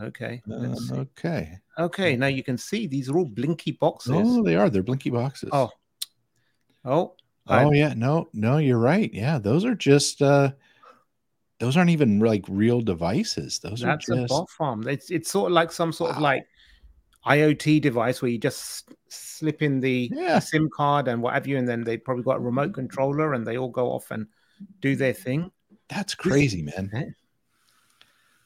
Okay. 0.00 0.42
Uh, 0.50 0.74
okay. 0.92 1.58
Okay. 1.78 2.16
Now 2.16 2.26
you 2.26 2.42
can 2.42 2.58
see 2.58 2.86
these 2.86 3.08
are 3.08 3.16
all 3.16 3.24
blinky 3.26 3.72
boxes. 3.72 4.12
Oh, 4.14 4.42
they 4.42 4.56
are. 4.56 4.70
They're 4.70 4.82
blinky 4.82 5.10
boxes. 5.10 5.50
Oh. 5.52 5.70
Oh. 6.84 7.14
I- 7.46 7.64
Oh 7.64 7.72
yeah, 7.72 7.92
no, 7.94 8.28
no, 8.32 8.58
you're 8.58 8.78
right. 8.78 9.12
Yeah, 9.12 9.38
those 9.38 9.64
are 9.64 9.74
just 9.74 10.22
uh 10.22 10.52
those 11.58 11.76
aren't 11.76 11.90
even 11.90 12.18
like 12.20 12.44
real 12.48 12.80
devices. 12.80 13.58
Those 13.60 13.80
That's 13.80 14.08
are 14.08 14.12
a 14.14 14.16
just 14.22 14.28
bot 14.30 14.50
farm. 14.50 14.86
It's 14.88 15.10
it's 15.10 15.30
sort 15.30 15.50
of 15.50 15.54
like 15.54 15.70
some 15.72 15.92
sort 15.92 16.12
of 16.12 16.18
like 16.18 16.46
IoT 17.26 17.80
device 17.80 18.20
where 18.22 18.30
you 18.30 18.38
just 18.38 18.90
slip 19.08 19.62
in 19.62 19.78
the 19.80 20.10
Yeah. 20.12 20.38
SIM 20.40 20.68
card 20.74 21.06
and 21.08 21.22
what 21.22 21.34
have 21.34 21.46
you, 21.46 21.58
and 21.58 21.68
then 21.68 21.84
they 21.84 21.96
probably 21.96 22.24
got 22.24 22.36
a 22.36 22.40
remote 22.40 22.74
controller 22.74 23.34
and 23.34 23.46
they 23.46 23.58
all 23.58 23.68
go 23.70 23.92
off 23.92 24.10
and 24.10 24.26
do 24.80 24.96
their 24.96 25.12
thing. 25.12 25.50
that's 25.88 26.14
crazy, 26.14 26.62
man. 26.62 27.14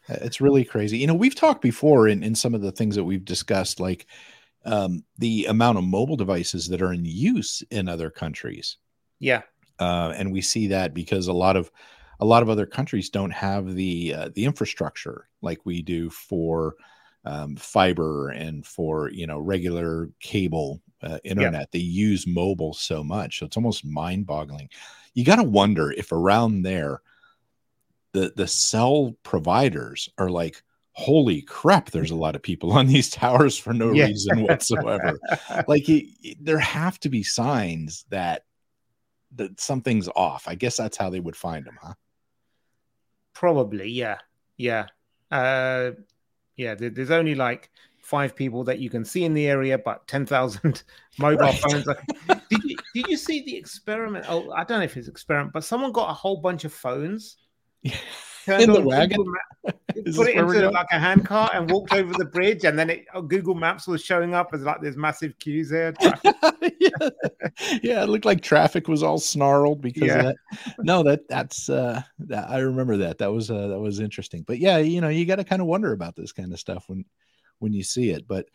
Yeah. 0.08 0.14
Uh, 0.14 0.18
It's 0.22 0.40
really 0.40 0.64
crazy. 0.64 0.98
You 0.98 1.06
know, 1.06 1.14
we've 1.14 1.34
talked 1.34 1.62
before 1.62 2.08
in, 2.08 2.22
in 2.22 2.34
some 2.34 2.54
of 2.54 2.62
the 2.62 2.72
things 2.72 2.94
that 2.96 3.04
we've 3.04 3.24
discussed, 3.24 3.80
like 3.80 4.06
um, 4.64 5.04
the 5.18 5.46
amount 5.46 5.78
of 5.78 5.84
mobile 5.84 6.16
devices 6.16 6.68
that 6.68 6.82
are 6.82 6.92
in 6.92 7.04
use 7.04 7.62
in 7.70 7.88
other 7.88 8.10
countries. 8.10 8.78
Yeah, 9.20 9.42
uh, 9.78 10.14
and 10.16 10.32
we 10.32 10.40
see 10.40 10.68
that 10.68 10.94
because 10.94 11.28
a 11.28 11.32
lot 11.32 11.56
of 11.56 11.70
a 12.20 12.24
lot 12.24 12.42
of 12.42 12.48
other 12.50 12.66
countries 12.66 13.10
don't 13.10 13.32
have 13.32 13.74
the 13.74 14.14
uh, 14.14 14.30
the 14.34 14.44
infrastructure 14.44 15.28
like 15.42 15.64
we 15.66 15.82
do 15.82 16.10
for 16.10 16.74
um, 17.24 17.56
fiber 17.56 18.30
and 18.30 18.66
for 18.66 19.10
you 19.10 19.26
know 19.26 19.38
regular 19.38 20.10
cable 20.20 20.82
uh, 21.02 21.18
internet. 21.24 21.70
They 21.72 21.78
use 21.80 22.26
mobile 22.26 22.74
so 22.74 23.04
much, 23.04 23.38
so 23.38 23.46
it's 23.46 23.56
almost 23.56 23.84
mind 23.84 24.26
boggling. 24.26 24.70
You 25.14 25.24
got 25.24 25.36
to 25.36 25.42
wonder 25.44 25.92
if 25.92 26.12
around 26.12 26.62
there, 26.62 27.02
the 28.16 28.32
the 28.36 28.46
cell 28.48 29.16
providers 29.22 30.08
are 30.18 30.30
like. 30.30 30.62
Holy 30.98 31.42
crap! 31.42 31.90
There's 31.90 32.10
a 32.10 32.16
lot 32.16 32.36
of 32.36 32.42
people 32.42 32.72
on 32.72 32.86
these 32.86 33.10
towers 33.22 33.58
for 33.58 33.74
no 33.74 33.92
Yeah. 33.92 34.06
reason 34.06 34.40
whatsoever 34.44 35.18
like 35.68 35.86
it, 35.90 36.06
it- 36.22 36.38
there 36.42 36.58
have 36.58 36.98
to 37.00 37.10
be 37.10 37.22
signs 37.22 38.06
that 38.08 38.44
that 39.34 39.60
something's 39.60 40.08
off. 40.16 40.48
I 40.48 40.54
guess 40.54 40.78
that's 40.78 40.96
how 40.96 41.10
they 41.10 41.20
would 41.20 41.36
find 41.36 41.66
them, 41.66 41.76
huh? 41.82 41.92
probably. 43.34 43.90
Yeah, 43.90 44.16
yeah, 44.56 44.86
uh, 45.30 45.90
yeah. 46.56 46.74
There, 46.74 46.88
there's 46.88 47.10
only 47.10 47.34
like 47.34 47.70
five 48.00 48.34
people 48.34 48.64
that 48.64 48.78
you 48.78 48.88
can 48.88 49.04
see 49.04 49.24
in 49.24 49.34
the 49.34 49.46
area, 49.48 49.76
but 49.76 50.06
ten 50.08 50.24
thousand 50.24 50.82
mobile 51.18 51.40
Right. 51.44 51.58
phones. 51.58 51.86
Are... 51.88 51.98
did 52.48 52.64
you 52.64 52.76
did 52.94 53.06
you 53.08 53.16
see 53.18 53.42
the 53.42 53.54
experiment? 53.54 54.24
Oh, 54.30 54.50
I 54.52 54.64
don't 54.64 54.78
know 54.78 54.84
if 54.84 54.96
it's 54.96 55.08
experiment, 55.08 55.52
but 55.52 55.62
someone 55.64 55.92
got 55.92 56.08
a 56.08 56.14
whole 56.14 56.38
bunch 56.38 56.64
of 56.64 56.72
phones. 56.72 57.36
Turned 58.44 58.62
In 58.62 58.72
the 58.72 58.80
on 58.80 58.84
wagon? 58.84 59.24
Ma- 59.24 59.70
put 60.14 60.28
it 60.28 60.36
into 60.36 60.70
like 60.70 60.86
a 60.92 60.98
handcart 60.98 61.52
and 61.54 61.70
walked 61.70 61.92
over 61.92 62.12
the 62.14 62.24
bridge, 62.26 62.64
and 62.64 62.78
then 62.78 62.90
it, 62.90 63.06
oh, 63.14 63.22
Google 63.22 63.54
Maps 63.54 63.88
was 63.88 64.04
showing 64.04 64.34
up 64.34 64.50
as 64.52 64.62
like 64.62 64.80
there's 64.80 64.96
massive 64.96 65.38
queues 65.38 65.70
there. 65.70 65.94
yeah. 66.80 67.08
yeah, 67.82 68.02
it 68.02 68.08
looked 68.08 68.24
like 68.24 68.42
traffic 68.42 68.86
was 68.88 69.02
all 69.02 69.18
snarled 69.18 69.80
because 69.80 70.08
Yeah. 70.08 70.18
of 70.18 70.24
that. 70.26 70.36
No, 70.78 71.02
that 71.02 71.26
that's 71.28 71.68
uh 71.68 72.02
that, 72.20 72.48
I 72.50 72.58
remember 72.58 72.98
that. 72.98 73.18
That 73.18 73.32
was 73.32 73.50
uh 73.50 73.68
that 73.68 73.80
was 73.80 74.00
interesting. 74.00 74.42
But 74.46 74.58
yeah, 74.58 74.78
you 74.78 75.00
know, 75.00 75.08
you 75.08 75.26
got 75.26 75.36
to 75.36 75.44
kind 75.44 75.62
of 75.62 75.68
wonder 75.68 75.92
about 75.92 76.14
this 76.14 76.32
kind 76.32 76.52
of 76.52 76.60
stuff 76.60 76.84
when 76.88 77.04
when 77.58 77.72
you 77.72 77.82
see 77.82 78.10
it. 78.10 78.28
But 78.28 78.46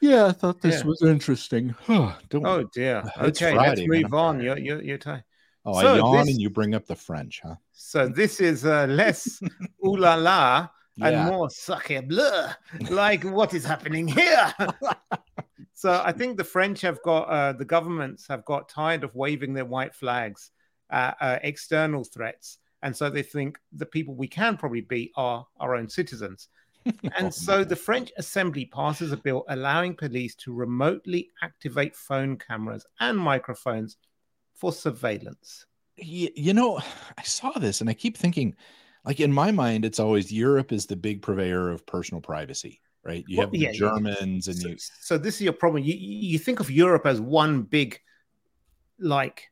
yeah, 0.00 0.26
I 0.26 0.32
thought 0.32 0.60
this 0.60 0.80
Yeah. 0.80 0.86
was 0.88 1.02
interesting. 1.02 1.74
Don't 1.88 2.44
Oh 2.46 2.64
dear. 2.74 2.98
Okay, 3.16 3.22
let's 3.22 3.40
Friday, 3.40 3.86
man. 3.86 4.02
move 4.02 4.14
on. 4.14 4.40
You're 4.40 4.58
you're 4.58 4.82
you're 4.82 4.98
tired. 4.98 5.24
Oh, 5.64 5.80
so 5.80 5.94
I 5.94 5.96
yawn 5.98 6.18
this- 6.26 6.30
and 6.30 6.40
you 6.40 6.50
bring 6.50 6.74
up 6.74 6.86
the 6.86 6.96
French, 6.96 7.40
huh? 7.42 7.56
So 7.72 8.08
this 8.08 8.40
is 8.40 8.64
uh, 8.64 8.86
less 8.88 9.40
ooh 9.86 9.96
la 9.96 10.14
la 10.14 10.68
and 11.00 11.12
Yeah. 11.12 11.24
more 11.26 11.50
sacre 11.50 12.02
bleu. 12.02 12.46
Like 12.90 13.24
what 13.24 13.52
is 13.54 13.64
happening 13.64 14.06
here? 14.08 14.52
so 15.74 16.00
I 16.04 16.12
think 16.12 16.36
the 16.36 16.44
French 16.44 16.80
have 16.82 17.02
got 17.02 17.22
uh, 17.28 17.52
the 17.52 17.64
governments 17.64 18.26
have 18.28 18.44
got 18.44 18.68
tired 18.68 19.04
of 19.04 19.14
waving 19.14 19.54
their 19.54 19.64
white 19.64 19.94
flags 19.94 20.50
at 20.90 21.16
uh, 21.20 21.38
external 21.42 22.04
threats, 22.04 22.58
and 22.82 22.94
so 22.96 23.10
they 23.10 23.22
think 23.22 23.58
the 23.72 23.86
people 23.86 24.14
we 24.14 24.28
can 24.28 24.56
probably 24.56 24.82
beat 24.82 25.12
are 25.16 25.46
our 25.60 25.74
own 25.74 25.88
citizens. 25.88 26.48
And 27.16 27.28
Oh, 27.28 27.30
so 27.30 27.58
my. 27.58 27.64
the 27.64 27.76
French 27.76 28.12
Assembly 28.18 28.66
passes 28.66 29.10
a 29.10 29.16
bill 29.16 29.44
allowing 29.48 29.94
police 29.96 30.34
to 30.36 30.52
remotely 30.52 31.30
activate 31.42 31.96
phone 31.96 32.36
cameras 32.36 32.84
and 33.00 33.16
microphones 33.18 33.96
for 34.54 34.72
surveillance. 34.72 35.66
You 35.96 36.54
know, 36.54 36.80
I 37.16 37.22
saw 37.22 37.52
this 37.52 37.80
and 37.80 37.88
I 37.88 37.94
keep 37.94 38.16
thinking, 38.16 38.56
like 39.04 39.20
in 39.20 39.32
my 39.32 39.50
mind, 39.52 39.84
it's 39.84 40.00
always 40.00 40.32
Europe 40.32 40.72
is 40.72 40.86
the 40.86 40.96
big 40.96 41.22
purveyor 41.22 41.70
of 41.70 41.86
personal 41.86 42.20
privacy, 42.20 42.80
right? 43.04 43.24
You 43.28 43.38
Well, 43.38 43.46
have 43.46 43.52
the 43.52 43.58
yeah, 43.58 43.68
yeah. 43.68 43.78
Germans 43.78 44.48
and 44.48 44.56
so, 44.56 44.68
you, 44.68 44.76
so 44.78 45.18
this 45.18 45.36
is 45.36 45.42
your 45.42 45.52
problem. 45.52 45.84
You 45.84 45.94
you 45.94 46.38
think 46.38 46.58
of 46.60 46.70
Europe 46.70 47.06
as 47.06 47.20
one 47.20 47.62
big, 47.62 48.00
like, 48.98 49.50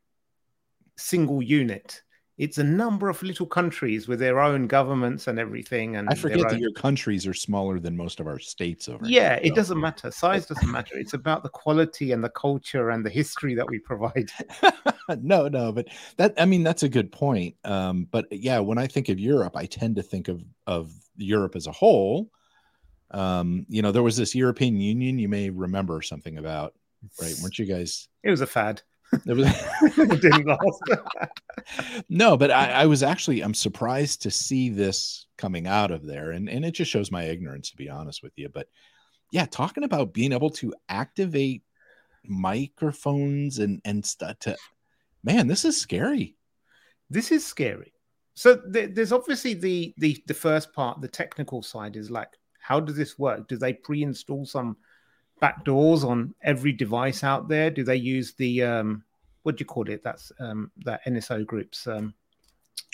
single 0.96 1.42
unit. 1.42 2.02
It's 2.38 2.58
a 2.58 2.64
number 2.64 3.08
of 3.08 3.22
little 3.22 3.46
countries 3.46 4.08
with 4.08 4.18
their 4.18 4.40
own 4.40 4.66
governments 4.66 5.28
and 5.28 5.38
everything. 5.38 5.96
And 5.96 6.08
I 6.08 6.14
their 6.14 6.22
forget 6.22 6.38
that 6.48 6.54
own- 6.54 6.60
your 6.60 6.72
countries 6.72 7.26
are 7.26 7.34
smaller 7.34 7.78
than 7.78 7.96
most 7.96 8.18
of 8.20 8.26
our 8.26 8.38
states 8.40 8.88
over. 8.88 9.06
here, 9.06 9.20
Yeah, 9.22 9.34
it 9.42 9.50
so. 9.50 9.54
doesn't 9.54 9.80
matter. 9.80 10.10
Size 10.10 10.46
doesn't 10.50 10.70
matter. 10.72 10.96
It's 10.98 11.14
about 11.14 11.42
the 11.44 11.50
quality 11.50 12.10
and 12.10 12.24
the 12.24 12.30
culture 12.30 12.90
and 12.90 13.04
the 13.06 13.10
history 13.10 13.54
that 13.54 13.68
we 13.68 13.78
provide. 13.78 14.30
no, 15.22 15.48
no, 15.48 15.72
but 15.72 15.88
that 16.16 16.34
I 16.38 16.44
mean 16.44 16.62
that's 16.62 16.82
a 16.82 16.88
good 16.88 17.12
point. 17.12 17.56
Um, 17.64 18.06
but 18.10 18.26
yeah, 18.30 18.58
when 18.60 18.78
I 18.78 18.86
think 18.86 19.08
of 19.08 19.18
Europe, 19.18 19.56
I 19.56 19.66
tend 19.66 19.96
to 19.96 20.02
think 20.02 20.28
of 20.28 20.42
of 20.66 20.92
Europe 21.16 21.56
as 21.56 21.66
a 21.66 21.72
whole. 21.72 22.30
Um, 23.10 23.66
you 23.68 23.82
know, 23.82 23.92
there 23.92 24.02
was 24.02 24.16
this 24.16 24.34
European 24.34 24.80
Union 24.80 25.18
you 25.18 25.28
may 25.28 25.50
remember 25.50 26.00
something 26.02 26.38
about, 26.38 26.74
right? 27.20 27.34
Weren't 27.42 27.58
you 27.58 27.66
guys? 27.66 28.08
It 28.22 28.30
was 28.30 28.40
a 28.40 28.46
fad. 28.46 28.82
It 29.26 29.36
was 29.36 29.46
it 29.98 30.20
didn't 30.20 30.46
last. 30.46 32.04
no, 32.08 32.36
but 32.36 32.50
I, 32.50 32.70
I 32.70 32.86
was 32.86 33.02
actually 33.02 33.42
I'm 33.42 33.54
surprised 33.54 34.22
to 34.22 34.30
see 34.30 34.70
this 34.70 35.26
coming 35.36 35.66
out 35.66 35.90
of 35.90 36.06
there, 36.06 36.30
and 36.30 36.48
and 36.48 36.64
it 36.64 36.72
just 36.72 36.90
shows 36.90 37.10
my 37.10 37.24
ignorance 37.24 37.70
to 37.70 37.76
be 37.76 37.90
honest 37.90 38.22
with 38.22 38.32
you. 38.36 38.48
But 38.48 38.68
yeah, 39.30 39.46
talking 39.46 39.84
about 39.84 40.14
being 40.14 40.32
able 40.32 40.50
to 40.50 40.74
activate 40.88 41.62
microphones 42.24 43.58
and 43.58 43.80
and 43.84 44.04
stuff 44.04 44.38
to 44.40 44.56
man, 45.24 45.46
this 45.46 45.64
is 45.64 45.80
scary. 45.80 46.36
this 47.10 47.30
is 47.32 47.44
scary. 47.46 47.92
So 48.34 48.56
th- 48.72 48.90
there's 48.94 49.12
obviously 49.12 49.54
the, 49.54 49.92
the 49.98 50.22
the 50.26 50.34
first 50.34 50.72
part, 50.72 51.00
the 51.00 51.08
technical 51.08 51.62
side 51.62 51.96
is 51.96 52.10
like, 52.10 52.28
how 52.60 52.80
does 52.80 52.96
this 52.96 53.18
work? 53.18 53.46
Do 53.48 53.56
they 53.56 53.72
pre-install 53.74 54.46
some 54.46 54.76
backdoors 55.42 56.04
on 56.04 56.34
every 56.42 56.72
device 56.72 57.24
out 57.24 57.48
there? 57.48 57.70
Do 57.70 57.84
they 57.84 57.96
use 57.96 58.32
the 58.34 58.62
um, 58.62 59.04
what 59.42 59.56
do 59.56 59.62
you 59.62 59.66
call 59.66 59.88
it? 59.90 60.02
That's 60.02 60.32
um, 60.40 60.70
that 60.84 61.04
NSO 61.04 61.44
groups 61.44 61.86
um, 61.86 62.14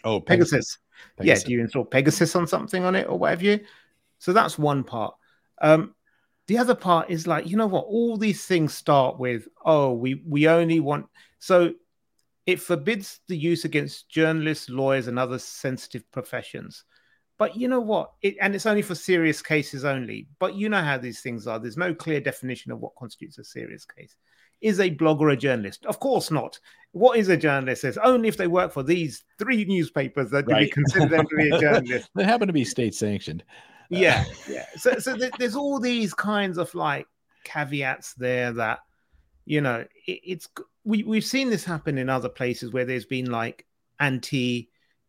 Oh, 0.04 0.20
Pegasus. 0.20 0.78
Yeah, 1.20 1.34
Pegasus. 1.34 1.44
do 1.44 1.52
you 1.52 1.60
install 1.60 1.84
Pegasus 1.84 2.34
on 2.34 2.46
something 2.46 2.84
on 2.84 2.94
it 2.96 3.08
or 3.08 3.18
whatever 3.18 3.44
you? 3.44 3.60
So 4.18 4.32
that's 4.32 4.58
one 4.58 4.82
part. 4.84 5.14
Um, 5.60 5.94
the 6.48 6.58
other 6.58 6.74
part 6.74 7.10
is 7.10 7.26
like, 7.26 7.46
you 7.46 7.56
know 7.56 7.66
what? 7.66 7.84
All 7.86 8.16
these 8.16 8.44
things 8.46 8.74
start 8.74 9.18
with, 9.18 9.46
oh, 9.64 9.92
we 9.92 10.22
we 10.26 10.48
only 10.48 10.80
want 10.80 11.06
so 11.38 11.74
it 12.48 12.62
forbids 12.62 13.20
the 13.28 13.36
use 13.36 13.66
against 13.66 14.08
journalists, 14.08 14.70
lawyers, 14.70 15.06
and 15.06 15.18
other 15.18 15.38
sensitive 15.38 16.10
professions. 16.10 16.82
But 17.36 17.58
you 17.58 17.68
know 17.68 17.78
what? 17.78 18.12
It, 18.22 18.36
and 18.40 18.54
it's 18.54 18.64
only 18.64 18.80
for 18.80 18.94
serious 18.94 19.42
cases 19.42 19.84
only. 19.84 20.28
But 20.38 20.54
you 20.54 20.70
know 20.70 20.80
how 20.80 20.96
these 20.96 21.20
things 21.20 21.46
are. 21.46 21.58
There's 21.58 21.76
no 21.76 21.94
clear 21.94 22.22
definition 22.22 22.72
of 22.72 22.80
what 22.80 22.96
constitutes 22.96 23.36
a 23.36 23.44
serious 23.44 23.84
case. 23.84 24.16
Is 24.62 24.80
a 24.80 24.90
blogger 24.90 25.30
a 25.30 25.36
journalist? 25.36 25.84
Of 25.84 26.00
course 26.00 26.30
not. 26.30 26.58
What 26.92 27.18
is 27.18 27.28
a 27.28 27.36
journalist? 27.36 27.84
It's 27.84 27.98
only 27.98 28.28
if 28.28 28.38
they 28.38 28.46
work 28.46 28.72
for 28.72 28.82
these 28.82 29.24
three 29.38 29.66
newspapers 29.66 30.30
that 30.30 30.46
do 30.46 30.56
we 30.56 30.70
consider 30.70 31.06
them 31.06 31.26
to 31.26 31.36
be 31.36 31.50
a 31.50 31.58
journalist. 31.60 32.08
They 32.14 32.24
happen 32.24 32.46
to 32.46 32.54
be 32.54 32.64
state 32.64 32.94
sanctioned. 32.94 33.44
yeah, 33.90 34.24
yeah. 34.48 34.64
So, 34.76 34.98
so 34.98 35.18
there's 35.38 35.54
all 35.54 35.78
these 35.80 36.14
kinds 36.14 36.56
of 36.56 36.74
like 36.74 37.06
caveats 37.44 38.14
there 38.14 38.52
that 38.54 38.78
you 39.48 39.62
know 39.62 39.84
it, 40.06 40.20
it's 40.24 40.48
we 40.84 41.02
we've 41.04 41.24
seen 41.24 41.48
this 41.48 41.64
happen 41.64 41.96
in 41.96 42.08
other 42.10 42.28
places 42.28 42.70
where 42.72 42.84
there's 42.84 43.06
been 43.06 43.30
like 43.30 43.66
anti 43.98 44.68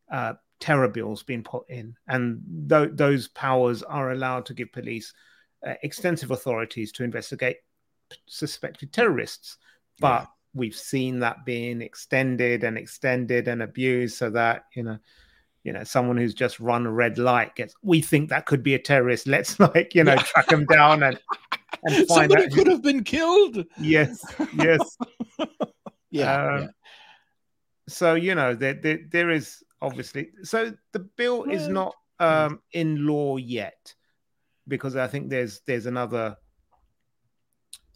uh, 0.10 0.34
terror 0.60 0.88
bills 0.88 1.24
being 1.24 1.44
put 1.44 1.70
in, 1.70 1.96
and 2.08 2.42
th- 2.70 2.92
those 2.94 3.28
powers 3.28 3.84
are 3.84 4.12
allowed 4.12 4.46
to 4.46 4.54
give 4.54 4.72
police 4.72 5.14
uh, 5.68 5.74
extensive 5.84 6.32
authorities 6.32 6.92
to 6.94 7.04
investigate 7.04 7.58
suspected 8.26 8.92
terrorists. 8.94 9.58
But 10.00 10.22
Yeah. 10.22 10.28
we've 10.54 10.76
seen 10.76 11.20
that 11.20 11.46
being 11.46 11.82
extended 11.82 12.64
and 12.64 12.78
extended 12.78 13.48
and 13.50 13.62
abused, 13.62 14.18
so 14.18 14.30
that 14.32 14.66
you 14.74 14.84
know 14.84 14.98
you 15.64 15.74
know 15.74 15.84
someone 15.84 16.16
who's 16.18 16.34
just 16.34 16.62
run 16.62 16.86
a 16.86 16.92
red 16.92 17.18
light 17.18 17.54
gets 17.56 17.76
we 17.84 18.02
think 18.02 18.30
that 18.30 18.46
could 18.46 18.64
be 18.64 18.76
a 18.76 18.80
terrorist 18.80 19.28
let's 19.28 19.60
like 19.76 19.94
you 19.94 20.04
know 20.06 20.16
track 20.16 20.48
them 20.48 20.66
down 20.66 21.04
and 21.04 21.20
and 21.84 21.96
find 22.08 22.08
Somebody 22.32 22.46
out. 22.46 22.52
could 22.52 22.68
have 22.68 22.82
been 22.82 23.04
killed. 23.04 23.66
Yes, 23.80 24.24
yes. 24.56 24.98
Yeah. 26.12 26.56
Um, 26.64 26.70
So 27.88 28.16
you 28.16 28.34
know 28.36 28.56
there, 28.56 28.74
there 28.74 29.00
there 29.12 29.30
is 29.30 29.64
obviously 29.82 30.30
so 30.44 30.74
the 30.92 31.00
bill 31.00 31.44
is 31.46 31.68
not 31.68 31.94
um 32.20 32.62
in 32.74 33.06
law 33.08 33.38
yet 33.38 33.94
because 34.68 34.96
I 34.96 35.08
think 35.08 35.30
there's 35.30 35.62
there's 35.68 35.86
another 35.86 36.36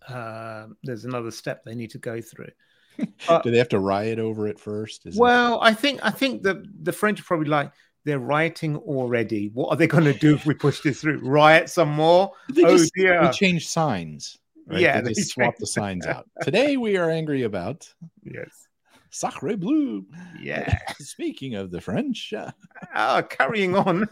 uh, 0.08 0.68
there's 0.84 1.06
another 1.06 1.32
step 1.32 1.64
they 1.64 1.76
need 1.76 1.92
to 1.92 1.98
go 1.98 2.22
through. 2.22 2.50
yeah. 2.98 3.42
Do 3.44 3.52
they 3.52 3.58
have 3.58 3.70
to 3.70 3.80
riot 3.80 4.20
over 4.20 4.48
it 4.48 4.60
first? 4.60 5.06
Is 5.06 5.16
it- 5.16 5.20
Well, 5.20 5.60
I 5.62 5.74
think 5.74 6.00
I 6.04 6.12
think 6.12 6.44
the 6.44 6.64
the 6.82 6.92
French 6.92 7.20
are 7.20 7.24
probably 7.24 7.50
like 7.50 7.72
they're 8.06 8.20
rioting 8.20 8.78
already. 8.78 9.50
What 9.54 9.70
are 9.70 9.76
they 9.76 9.88
going 9.88 10.04
to 10.06 10.14
do 10.14 10.36
if 10.36 10.46
we 10.46 10.54
push 10.54 10.82
this 10.82 11.02
through? 11.02 11.20
Riot 11.20 11.70
some 11.70 11.90
more? 11.90 12.32
they 12.50 12.64
oh 12.64 12.78
just 12.78 12.94
dear. 12.96 13.24
they 13.24 13.32
change 13.32 13.68
signs. 13.68 14.38
Right? 14.68 14.80
Yeah, 14.82 15.02
they 15.02 15.10
they 15.10 15.14
just 15.14 15.32
swap 15.32 15.56
the 15.58 15.68
signs 15.68 16.06
out. 16.06 16.30
Today 16.42 16.78
we 16.78 16.98
are 16.98 17.10
angry 17.10 17.44
about 17.44 17.92
Yes. 18.24 18.68
Sacre 19.10 19.56
Bleu. 19.58 20.06
Yeah. 20.42 20.80
Speaking 21.00 21.56
of 21.56 21.70
the 21.72 21.82
French, 21.82 22.34
uh, 22.34 22.52
Ah, 22.96 23.22
carrying 23.22 23.76
on. 23.76 24.08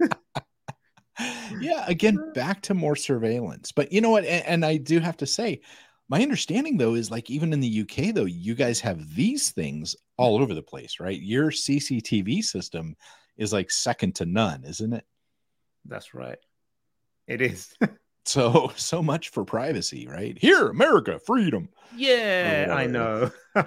yeah, 1.60 1.84
again, 1.86 2.32
back 2.34 2.62
to 2.62 2.74
more 2.74 2.96
surveillance. 2.96 3.70
But 3.72 3.92
you 3.92 4.00
know 4.00 4.10
what? 4.10 4.24
And, 4.24 4.46
and 4.46 4.64
I 4.64 4.76
do 4.78 4.98
have 5.00 5.16
to 5.18 5.26
say, 5.26 5.60
my 6.12 6.20
understanding 6.22 6.76
though 6.76 6.94
is 6.94 7.10
like 7.10 7.30
even 7.30 7.54
in 7.54 7.60
the 7.60 7.80
UK 7.80 8.14
though, 8.14 8.26
you 8.26 8.54
guys 8.54 8.80
have 8.80 9.14
these 9.16 9.50
things 9.50 9.96
all 10.18 10.42
over 10.42 10.52
the 10.52 10.62
place, 10.62 11.00
right? 11.00 11.18
Your 11.18 11.50
CCTV 11.50 12.44
system 12.44 12.94
is 13.38 13.50
like 13.50 13.70
second 13.70 14.14
to 14.16 14.26
none, 14.26 14.62
isn't 14.64 14.92
it? 14.92 15.06
That's 15.86 16.12
right. 16.12 16.38
It 17.26 17.40
is. 17.40 17.74
So 18.24 18.70
so 18.76 19.02
much 19.02 19.30
for 19.30 19.44
privacy, 19.44 20.06
right? 20.06 20.38
Here, 20.40 20.68
America, 20.68 21.18
freedom. 21.18 21.68
yeah, 21.96 22.68
I 22.70 22.86
know. 22.86 23.32
Uh, 23.56 23.64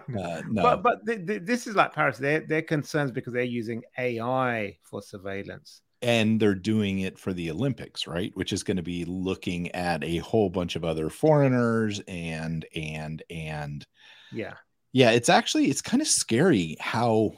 no, 0.49 0.63
But 0.63 0.81
but 0.81 1.05
th- 1.05 1.27
th- 1.27 1.41
this 1.43 1.67
is 1.67 1.75
like 1.75 1.91
Paris. 1.93 2.17
They're 2.17 2.39
they're 2.39 2.61
concerns 2.61 3.11
because 3.11 3.33
they're 3.33 3.43
using 3.43 3.83
AI 3.99 4.77
for 4.81 5.01
surveillance. 5.01 5.81
And 6.01 6.39
they're 6.39 6.55
doing 6.55 6.99
it 6.99 7.17
for 7.17 7.33
the 7.33 7.49
Olympics, 7.49 8.05
right? 8.07 8.31
Which 8.35 8.53
is 8.53 8.63
going 8.63 8.77
to 8.77 8.83
be 8.83 9.05
looking 9.05 9.71
at 9.71 10.03
a 10.03 10.17
whole 10.17 10.49
bunch 10.49 10.75
of 10.75 10.83
other 10.83 11.09
foreigners 11.09 12.01
and 12.07 12.65
and 12.75 13.23
and 13.29 13.85
Yeah. 14.31 14.55
yeah, 14.91 15.11
it's 15.11 15.29
actually 15.29 15.69
it's 15.69 15.81
kind 15.81 16.01
of 16.01 16.07
scary 16.07 16.77
how 16.79 17.33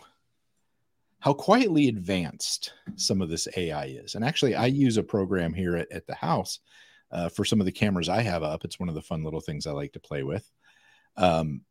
how 1.20 1.34
quietly 1.34 1.88
advanced 1.88 2.74
some 2.96 3.22
of 3.22 3.30
this 3.30 3.48
AI 3.58 3.86
is. 3.86 4.16
And 4.16 4.24
actually, 4.24 4.56
I 4.56 4.68
use 4.68 4.98
a 4.98 5.04
program 5.04 5.54
here 5.54 5.76
at, 5.76 5.92
at 5.92 6.06
the 6.06 6.16
house 6.16 6.60
uh, 7.12 7.30
for 7.30 7.44
some 7.44 7.60
of 7.60 7.66
the 7.66 7.72
cameras 7.72 8.08
I 8.10 8.22
have 8.22 8.44
up. 8.44 8.64
It's 8.64 8.80
one 8.80 8.90
of 8.90 8.96
the 8.96 9.02
fun 9.02 9.24
little 9.24 9.42
things 9.42 9.66
I 9.66 9.72
like 9.72 9.94
to 9.94 10.00
play 10.00 10.24
with. 10.24 10.50
Um, 11.16 11.62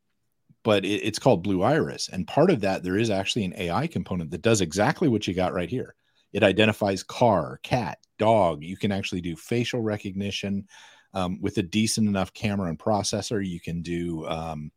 but 0.65 0.85
it, 0.85 1.03
it's 1.05 1.21
called 1.21 1.45
Blue 1.45 1.63
Iris, 1.63 2.09
and 2.09 2.27
part 2.27 2.51
of 2.51 2.61
that 2.63 2.83
there 2.83 2.97
is 2.99 3.11
actually 3.11 3.45
an 3.45 3.55
AI 3.57 3.87
component 3.87 4.31
that 4.33 4.43
does 4.43 4.61
exactly 4.61 5.09
what 5.09 5.27
you 5.29 5.35
got 5.35 5.55
right 5.55 5.71
here. 5.71 5.95
It 6.33 6.43
identifies 6.43 7.03
car, 7.03 7.61
cat, 7.63 7.99
dog. 8.19 8.63
You 8.63 8.77
can 8.77 8.93
actually 8.93 9.21
do 9.21 9.37
facial 9.37 9.81
recognition 9.81 10.67
um, 11.15 11.41
with 11.41 11.59
a 11.59 11.63
decent 11.63 12.09
enough 12.09 12.33
camera 12.33 12.69
and 12.69 12.79
processor. 12.79 13.47
You 13.47 13.61
can 13.61 13.83
do 13.83 14.27
um, 14.27 14.71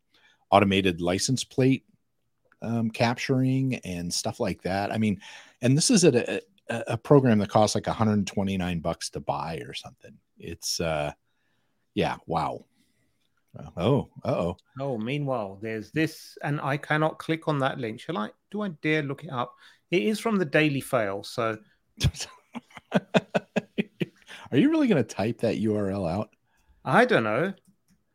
automated 0.50 1.00
license 1.00 1.44
plate 1.44 1.84
um, 2.62 2.90
capturing 2.90 3.76
and 3.84 4.12
stuff 4.12 4.40
like 4.40 4.62
that. 4.62 4.92
I 4.92 4.98
mean, 4.98 5.20
and 5.62 5.76
this 5.76 5.90
is 5.90 6.04
a, 6.04 6.40
a, 6.68 6.84
a 6.88 6.96
program 6.96 7.38
that 7.38 7.50
costs 7.50 7.74
like 7.74 7.86
129 7.86 8.80
bucks 8.80 9.10
to 9.10 9.20
buy 9.20 9.62
or 9.66 9.74
something. 9.74 10.16
It's 10.38 10.80
uh, 10.80 11.12
yeah, 11.94 12.16
wow. 12.26 12.64
Uh, 13.58 13.70
oh, 13.76 14.08
uh-oh. 14.24 14.56
Oh, 14.78 14.96
meanwhile, 14.96 15.58
there's 15.60 15.90
this, 15.90 16.38
and 16.42 16.60
I 16.60 16.76
cannot 16.76 17.18
click 17.18 17.48
on 17.48 17.58
that 17.58 17.78
link. 17.78 18.00
Shall 18.00 18.18
I? 18.18 18.30
Do 18.50 18.62
I 18.62 18.68
dare 18.68 19.02
look 19.02 19.24
it 19.24 19.30
up? 19.30 19.54
It 19.90 20.02
is 20.02 20.20
from 20.20 20.36
the 20.36 20.44
Daily 20.44 20.80
Fail. 20.80 21.24
So 21.24 21.58
Are 22.92 24.56
you 24.56 24.70
really 24.70 24.88
going 24.88 25.02
to 25.02 25.08
type 25.08 25.38
that 25.40 25.56
URL 25.56 26.10
out? 26.10 26.34
I 26.84 27.04
don't 27.04 27.24
know. 27.24 27.52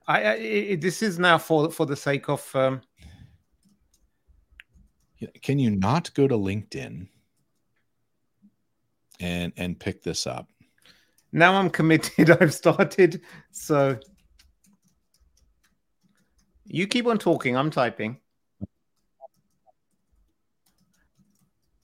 I, 0.07 0.21
I 0.23 0.33
it, 0.35 0.81
this 0.81 1.01
is 1.01 1.17
now 1.17 1.37
for 1.37 1.71
for 1.71 1.85
the 1.85 1.95
sake 1.95 2.29
of 2.29 2.55
um, 2.55 2.81
Can 5.41 5.59
you 5.59 5.71
not 5.71 6.13
go 6.13 6.27
to 6.27 6.35
LinkedIn 6.35 7.07
and 9.19 9.53
and 9.57 9.79
pick 9.79 10.03
this 10.03 10.27
up? 10.27 10.49
now 11.31 11.53
I'm 11.55 11.69
committed. 11.69 12.31
I've 12.41 12.53
started. 12.53 13.21
So 13.51 13.99
you 16.65 16.87
keep 16.87 17.05
on 17.07 17.17
talking. 17.17 17.55
I'm 17.57 17.69
typing. 17.69 18.19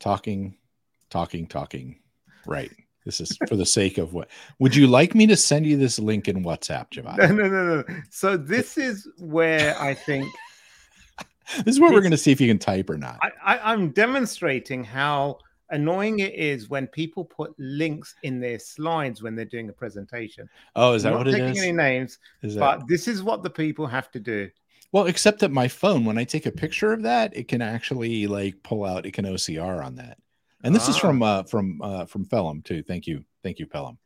Talking, 0.01 0.57
talking, 1.09 1.47
talking. 1.47 1.99
Right. 2.45 2.71
This 3.05 3.21
is 3.21 3.37
for 3.47 3.55
the 3.55 3.65
sake 3.65 3.97
of 3.97 4.13
what? 4.13 4.29
Would 4.59 4.75
you 4.75 4.87
like 4.87 5.15
me 5.15 5.25
to 5.27 5.37
send 5.37 5.65
you 5.65 5.77
this 5.77 5.97
link 5.97 6.27
in 6.27 6.43
WhatsApp, 6.43 6.87
No, 6.97 7.03
Javon? 7.03 7.17
no, 7.37 7.47
no, 7.47 7.75
no. 7.77 7.83
So 8.09 8.35
this 8.35 8.77
is 8.77 9.07
where 9.17 9.79
I 9.79 9.93
think 9.93 10.27
This 11.65 11.75
is 11.75 11.79
where 11.79 11.91
we're 11.91 12.01
going 12.01 12.11
to 12.11 12.17
see 12.17 12.31
if 12.31 12.39
you 12.41 12.47
can 12.47 12.59
type 12.59 12.89
or 12.89 12.97
not. 12.97 13.19
I, 13.21 13.31
I, 13.55 13.73
I'm 13.73 13.89
demonstrating 13.91 14.83
how 14.83 15.37
annoying 15.69 16.19
it 16.19 16.33
is 16.35 16.69
when 16.69 16.87
people 16.87 17.25
put 17.25 17.53
links 17.57 18.15
in 18.23 18.39
their 18.39 18.59
slides 18.59 19.21
when 19.21 19.35
they're 19.35 19.45
doing 19.45 19.69
a 19.69 19.73
presentation. 19.73 20.49
Oh, 20.75 20.93
is 20.93 21.03
that 21.03 21.11
I'm 21.13 21.17
what 21.19 21.27
not 21.27 21.35
it 21.35 21.39
taking 21.39 21.55
is? 21.57 21.63
any 21.63 21.71
names, 21.73 22.19
Is 22.41 22.55
that 22.55 22.59
but 22.59 22.87
this 22.87 23.07
is 23.07 23.21
what 23.23 23.43
the 23.43 23.49
people 23.49 23.85
have 23.87 24.11
to 24.11 24.19
do. 24.19 24.49
Well? 24.91 25.05
Except 25.05 25.39
that 25.39 25.51
my 25.51 25.67
phone, 25.67 26.05
when 26.05 26.17
I 26.17 26.23
take 26.23 26.45
a 26.45 26.51
picture 26.51 26.91
of 26.93 27.03
that, 27.03 27.35
it 27.35 27.47
can 27.47 27.61
actually 27.61 28.27
like 28.27 28.61
pull 28.63 28.83
out. 28.85 29.05
It 29.05 29.11
can 29.13 29.25
OCR 29.25 29.83
on 29.83 29.95
that. 29.95 30.17
And 30.63 30.75
this 30.75 30.87
is 30.89 30.95
Ah. 30.95 30.99
from 30.99 31.23
uh, 31.23 31.43
from 31.43 31.81
uh, 31.81 32.05
from 32.05 32.25
Pelham 32.25 32.61
too. 32.61 32.83
Thank 32.83 33.07
you, 33.07 33.23
thank 33.41 33.57
you, 33.57 33.65
Pelham, 33.65 33.97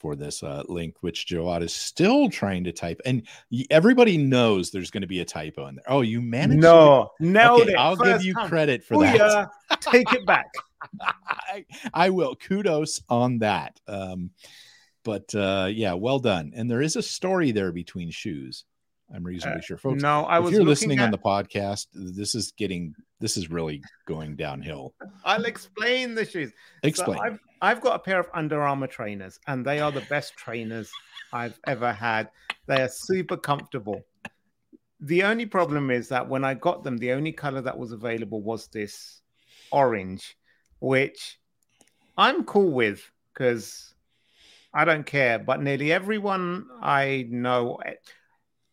for 0.00 0.16
this 0.16 0.42
uh, 0.42 0.62
link, 0.68 0.96
which 1.00 1.26
Javvad 1.26 1.62
is 1.62 1.72
still 1.72 2.28
trying 2.28 2.64
to 2.64 2.72
type. 2.72 3.00
And 3.06 3.26
everybody 3.70 4.18
knows 4.18 4.70
there's 4.70 4.90
going 4.90 5.00
to 5.02 5.06
be 5.08 5.20
a 5.20 5.24
typo 5.24 5.66
in 5.66 5.76
there. 5.76 5.84
Oh, 5.88 6.02
you 6.02 6.20
managed. 6.20 6.60
No, 6.60 7.12
to 7.20 7.26
nailed 7.26 7.62
okay. 7.62 7.74
I'll 7.74 7.96
give 7.96 8.22
you 8.22 8.34
time. 8.34 8.48
credit 8.48 8.84
for 8.84 8.98
that. 9.02 9.16
Booyah. 9.18 9.80
Take 9.80 10.12
it 10.12 10.26
back. 10.26 10.52
I, 11.00 11.64
I 11.94 12.10
will. 12.10 12.36
Kudos 12.36 13.02
on 13.08 13.38
that. 13.38 13.80
Um, 13.88 14.30
but 15.04 15.34
uh, 15.34 15.68
yeah, 15.72 15.94
well 15.94 16.18
done. 16.18 16.52
And 16.54 16.70
there 16.70 16.82
is 16.82 16.96
a 16.96 17.02
story 17.02 17.50
there 17.50 17.72
between 17.72 18.10
shoes. 18.10 18.64
I'm 19.14 19.24
uh, 19.24 19.28
reasonably 19.28 19.62
sure, 19.62 19.78
folks. 19.78 20.02
No, 20.02 20.24
I 20.24 20.38
was. 20.38 20.52
if 20.52 20.58
you're 20.58 20.66
listening 20.66 20.98
at, 20.98 21.06
on 21.06 21.10
the 21.10 21.18
podcast, 21.18 21.86
this 21.94 22.34
is 22.34 22.52
getting 22.52 22.94
this 23.20 23.36
is 23.36 23.50
really 23.50 23.82
going 24.06 24.36
downhill. 24.36 24.94
I'll 25.24 25.44
explain 25.44 26.14
the 26.14 26.24
shoes. 26.24 26.50
So 26.50 26.54
Explain. 26.82 27.18
I've, 27.18 27.40
I've 27.60 27.80
got 27.80 27.96
a 27.96 27.98
pair 27.98 28.20
of 28.20 28.28
Under 28.34 28.62
Armour 28.62 28.86
trainers, 28.86 29.40
and 29.46 29.64
they 29.64 29.80
are 29.80 29.90
the 29.90 30.02
best 30.02 30.36
trainers 30.36 30.90
I've 31.32 31.58
ever 31.66 31.92
had. 31.92 32.30
They 32.66 32.80
are 32.82 32.88
super 32.88 33.36
comfortable. 33.36 34.02
The 35.00 35.22
only 35.22 35.46
problem 35.46 35.90
is 35.90 36.08
that 36.08 36.28
when 36.28 36.44
I 36.44 36.54
got 36.54 36.84
them, 36.84 36.98
the 36.98 37.12
only 37.12 37.32
color 37.32 37.60
that 37.60 37.78
was 37.78 37.92
available 37.92 38.42
was 38.42 38.68
this 38.68 39.20
orange, 39.70 40.36
which 40.80 41.38
I'm 42.16 42.44
cool 42.44 42.70
with 42.70 43.08
because 43.32 43.94
I 44.74 44.84
don't 44.84 45.06
care. 45.06 45.38
But 45.38 45.62
nearly 45.62 45.92
everyone 45.92 46.66
I 46.80 47.26
know, 47.30 47.78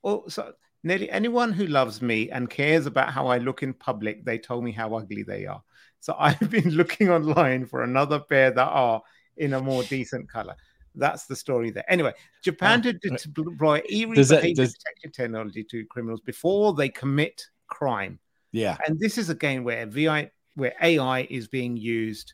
well, 0.06 0.30
so 0.30 0.54
nearly 0.84 1.10
anyone 1.10 1.52
who 1.52 1.66
loves 1.66 2.00
me 2.02 2.30
and 2.30 2.48
cares 2.50 2.86
about 2.86 3.12
how 3.12 3.26
I 3.28 3.40
look 3.40 3.64
in 3.64 3.74
public, 3.74 4.24
they 4.24 4.38
told 4.38 4.64
me 4.64 4.72
how 4.72 4.94
ugly 4.96 5.24
they 5.24 5.48
are. 5.48 5.64
So 6.00 6.16
I've 6.20 6.50
been 6.52 6.70
looking 6.70 7.10
online 7.10 7.66
for 7.66 7.82
another 7.84 8.20
pair 8.20 8.52
that 8.52 8.68
are 8.68 9.02
in 9.38 9.54
a 9.54 9.60
more 9.62 9.82
decent 9.84 10.30
color. 10.30 10.56
That's 10.94 11.26
the 11.26 11.36
story 11.36 11.72
there. 11.72 11.92
Anyway, 11.92 12.14
Japan 12.44 12.80
Ah, 12.80 12.84
did 12.84 13.02
deploy 13.02 13.82
eerie 13.90 14.16
Does 14.16 14.30
that- 14.30 14.44
does- 14.56 14.76
detection 14.76 15.12
technology 15.12 15.64
to 15.72 15.86
criminals 15.88 16.22
before 16.22 16.74
they 16.76 16.88
commit 16.90 17.44
crime. 17.68 18.20
yeah. 18.52 18.78
And 18.88 19.00
this 19.00 19.18
is 19.18 19.30
again 19.32 19.64
where 19.64 19.88
VI, 19.88 20.30
where 20.54 20.76
AI 20.82 21.22
is 21.32 21.48
being 21.48 21.76
used, 21.78 22.34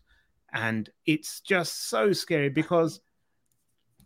and 0.54 0.90
it's 1.06 1.40
just 1.40 1.88
so 1.90 2.12
scary 2.12 2.50
because, 2.50 3.00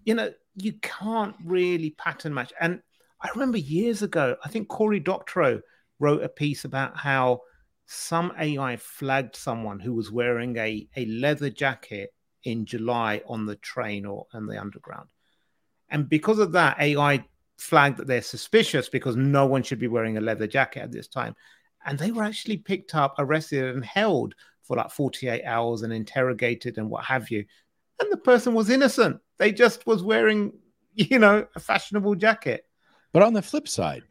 you 0.06 0.14
know, 0.14 0.32
you 0.56 0.74
can't 0.84 1.36
really 1.44 1.90
pattern 1.98 2.34
match. 2.34 2.54
And 2.62 2.82
I 3.22 3.30
remember 3.34 3.58
years 3.58 4.02
ago, 4.02 4.36
I 4.44 4.50
think 4.50 4.68
Cory 4.68 5.00
Doctorow 5.00 5.62
wrote 6.00 6.24
a 6.24 6.30
piece 6.30 6.66
about 6.66 6.98
how 6.98 7.42
some 7.86 8.34
AI 8.40 8.78
flagged 8.78 9.36
someone 9.36 9.80
who 9.80 9.94
was 9.94 10.12
wearing 10.12 10.58
a, 10.58 10.88
a 10.96 11.06
leather 11.06 11.50
jacket 11.50 12.14
in 12.44 12.66
July 12.66 13.22
on 13.28 13.46
the 13.46 13.56
train 13.58 14.06
or 14.06 14.28
on 14.34 14.46
the 14.48 14.60
underground. 14.60 15.10
And 15.90 16.10
because 16.10 16.40
of 16.40 16.52
that, 16.54 16.80
AI 16.80 17.26
flagged 17.58 17.98
that 17.98 18.08
they're 18.08 18.22
suspicious 18.22 18.90
because 18.90 19.16
no 19.16 19.46
one 19.46 19.64
should 19.64 19.80
be 19.80 19.88
wearing 19.88 20.18
a 20.18 20.22
leather 20.22 20.48
jacket 20.48 20.82
at 20.82 20.92
this 20.92 21.08
time. 21.08 21.36
And 21.86 21.98
they 21.98 22.12
were 22.12 22.24
actually 22.24 22.58
picked 22.58 22.96
up, 22.96 23.16
arrested, 23.20 23.76
and 23.76 23.86
held 23.86 24.34
for 24.64 24.78
like 24.78 24.92
48 24.92 25.44
hours 25.46 25.84
and 25.84 25.94
interrogated 25.94 26.78
and 26.78 26.90
what 26.90 27.06
have 27.06 27.30
you. 27.30 27.46
And 28.02 28.12
the 28.12 28.18
person 28.18 28.54
was 28.54 28.70
innocent. 28.70 29.20
They 29.38 29.52
just 29.52 29.86
was 29.86 30.04
wearing, 30.04 30.54
you 30.94 31.20
know, 31.20 31.46
a 31.56 31.60
fashionable 31.60 32.16
jacket. 32.16 32.66
But 33.16 33.24
on 33.24 33.32
the 33.32 33.42
flip 33.42 33.66
side, 33.66 34.04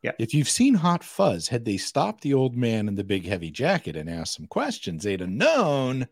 yeah. 0.00 0.12
If 0.18 0.32
you've 0.32 0.48
seen 0.48 0.72
Hot 0.72 1.04
Fuzz, 1.04 1.48
had 1.48 1.66
they 1.66 1.76
stopped 1.76 2.22
the 2.22 2.32
old 2.32 2.56
man 2.56 2.88
in 2.88 2.94
the 2.94 3.04
big 3.04 3.26
heavy 3.26 3.50
jacket 3.50 3.94
and 3.94 4.08
asked 4.08 4.36
some 4.36 4.46
questions, 4.46 5.04
they'd 5.04 5.20
have 5.20 5.28
known. 5.28 6.08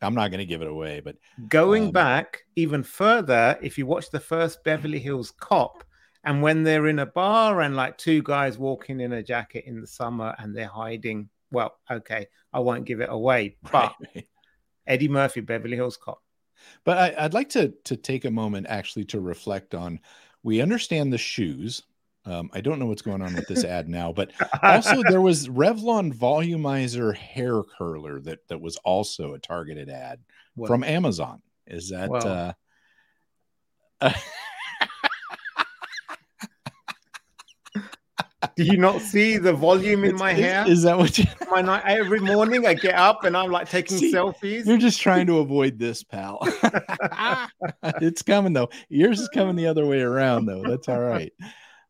I'm 0.00 0.14
not 0.14 0.30
going 0.30 0.38
to 0.38 0.46
give 0.46 0.62
it 0.62 0.68
away, 0.68 1.00
but 1.00 1.16
going 1.48 1.86
um, 1.86 1.90
back 1.90 2.44
even 2.54 2.84
further, 2.84 3.58
if 3.60 3.76
you 3.76 3.84
watch 3.84 4.10
the 4.10 4.20
first 4.20 4.62
Beverly 4.62 5.00
Hills 5.00 5.32
Cop, 5.40 5.82
and 6.22 6.40
when 6.40 6.62
they're 6.62 6.86
in 6.86 7.00
a 7.00 7.06
bar 7.06 7.62
and 7.62 7.74
like 7.74 7.98
two 7.98 8.22
guys 8.22 8.56
walking 8.56 9.00
in 9.00 9.14
a 9.14 9.22
jacket 9.24 9.64
in 9.66 9.80
the 9.80 9.88
summer 9.88 10.36
and 10.38 10.54
they're 10.54 10.68
hiding, 10.68 11.28
well, 11.50 11.74
okay, 11.90 12.28
I 12.52 12.60
won't 12.60 12.84
give 12.84 13.00
it 13.00 13.10
away, 13.10 13.56
but 13.72 13.92
right. 14.14 14.28
Eddie 14.86 15.08
Murphy, 15.08 15.40
Beverly 15.40 15.74
Hills 15.74 15.96
Cop. 15.96 16.22
But 16.84 16.98
I, 16.98 17.24
I'd 17.24 17.34
like 17.34 17.48
to 17.50 17.74
to 17.86 17.96
take 17.96 18.24
a 18.24 18.30
moment 18.30 18.68
actually 18.68 19.06
to 19.06 19.20
reflect 19.20 19.74
on. 19.74 19.98
We 20.44 20.60
understand 20.60 21.12
the 21.12 21.18
shoes. 21.18 21.82
Um, 22.26 22.48
I 22.52 22.60
don't 22.60 22.78
know 22.78 22.86
what's 22.86 23.02
going 23.02 23.20
on 23.20 23.34
with 23.34 23.48
this 23.48 23.64
ad 23.64 23.88
now, 23.88 24.12
but 24.12 24.30
also 24.62 25.02
there 25.08 25.20
was 25.20 25.48
Revlon 25.48 26.14
Volumizer 26.14 27.14
hair 27.14 27.62
curler 27.62 28.20
that 28.20 28.46
that 28.48 28.60
was 28.60 28.76
also 28.78 29.34
a 29.34 29.38
targeted 29.38 29.90
ad 29.90 30.20
Well, 30.54 30.68
from 30.68 30.84
Amazon. 30.84 31.42
Is 31.66 31.90
that 31.90 32.10
uh, 32.10 32.52
Do 38.56 38.64
you 38.64 38.76
not 38.76 39.00
see 39.00 39.36
the 39.36 39.52
volume 39.52 40.04
in 40.04 40.14
is- 40.14 40.20
my 40.20 40.32
is- 40.32 40.38
hair? 40.38 40.64
Is 40.66 40.82
that 40.82 40.98
what 40.98 41.18
you? 41.18 41.24
my 41.50 41.60
night 41.60 41.82
every 41.86 42.20
morning 42.20 42.66
I 42.66 42.74
get 42.74 42.94
up 42.94 43.24
and 43.24 43.36
I'm 43.36 43.50
like 43.50 43.68
taking 43.68 43.98
See, 43.98 44.12
selfies. 44.12 44.66
You're 44.66 44.78
just 44.78 45.00
trying 45.00 45.26
to 45.26 45.38
avoid 45.38 45.78
this, 45.78 46.02
pal. 46.02 46.38
it's 48.00 48.22
coming 48.22 48.52
though. 48.52 48.70
Yours 48.88 49.20
is 49.20 49.28
coming 49.28 49.56
the 49.56 49.66
other 49.66 49.86
way 49.86 50.00
around 50.00 50.46
though. 50.46 50.62
That's 50.62 50.88
all 50.88 51.00
right. 51.00 51.32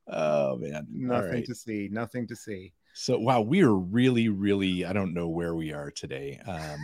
Oh 0.08 0.56
man. 0.56 0.86
Nothing 0.90 1.30
right. 1.30 1.44
to 1.46 1.54
see, 1.54 1.88
nothing 1.90 2.26
to 2.28 2.36
see. 2.36 2.72
So 2.94 3.18
wow, 3.18 3.40
we 3.40 3.62
are 3.62 3.74
really, 3.74 4.28
really. 4.28 4.84
I 4.84 4.92
don't 4.92 5.14
know 5.14 5.28
where 5.28 5.54
we 5.54 5.72
are 5.72 5.90
today. 5.90 6.40
Um, 6.46 6.78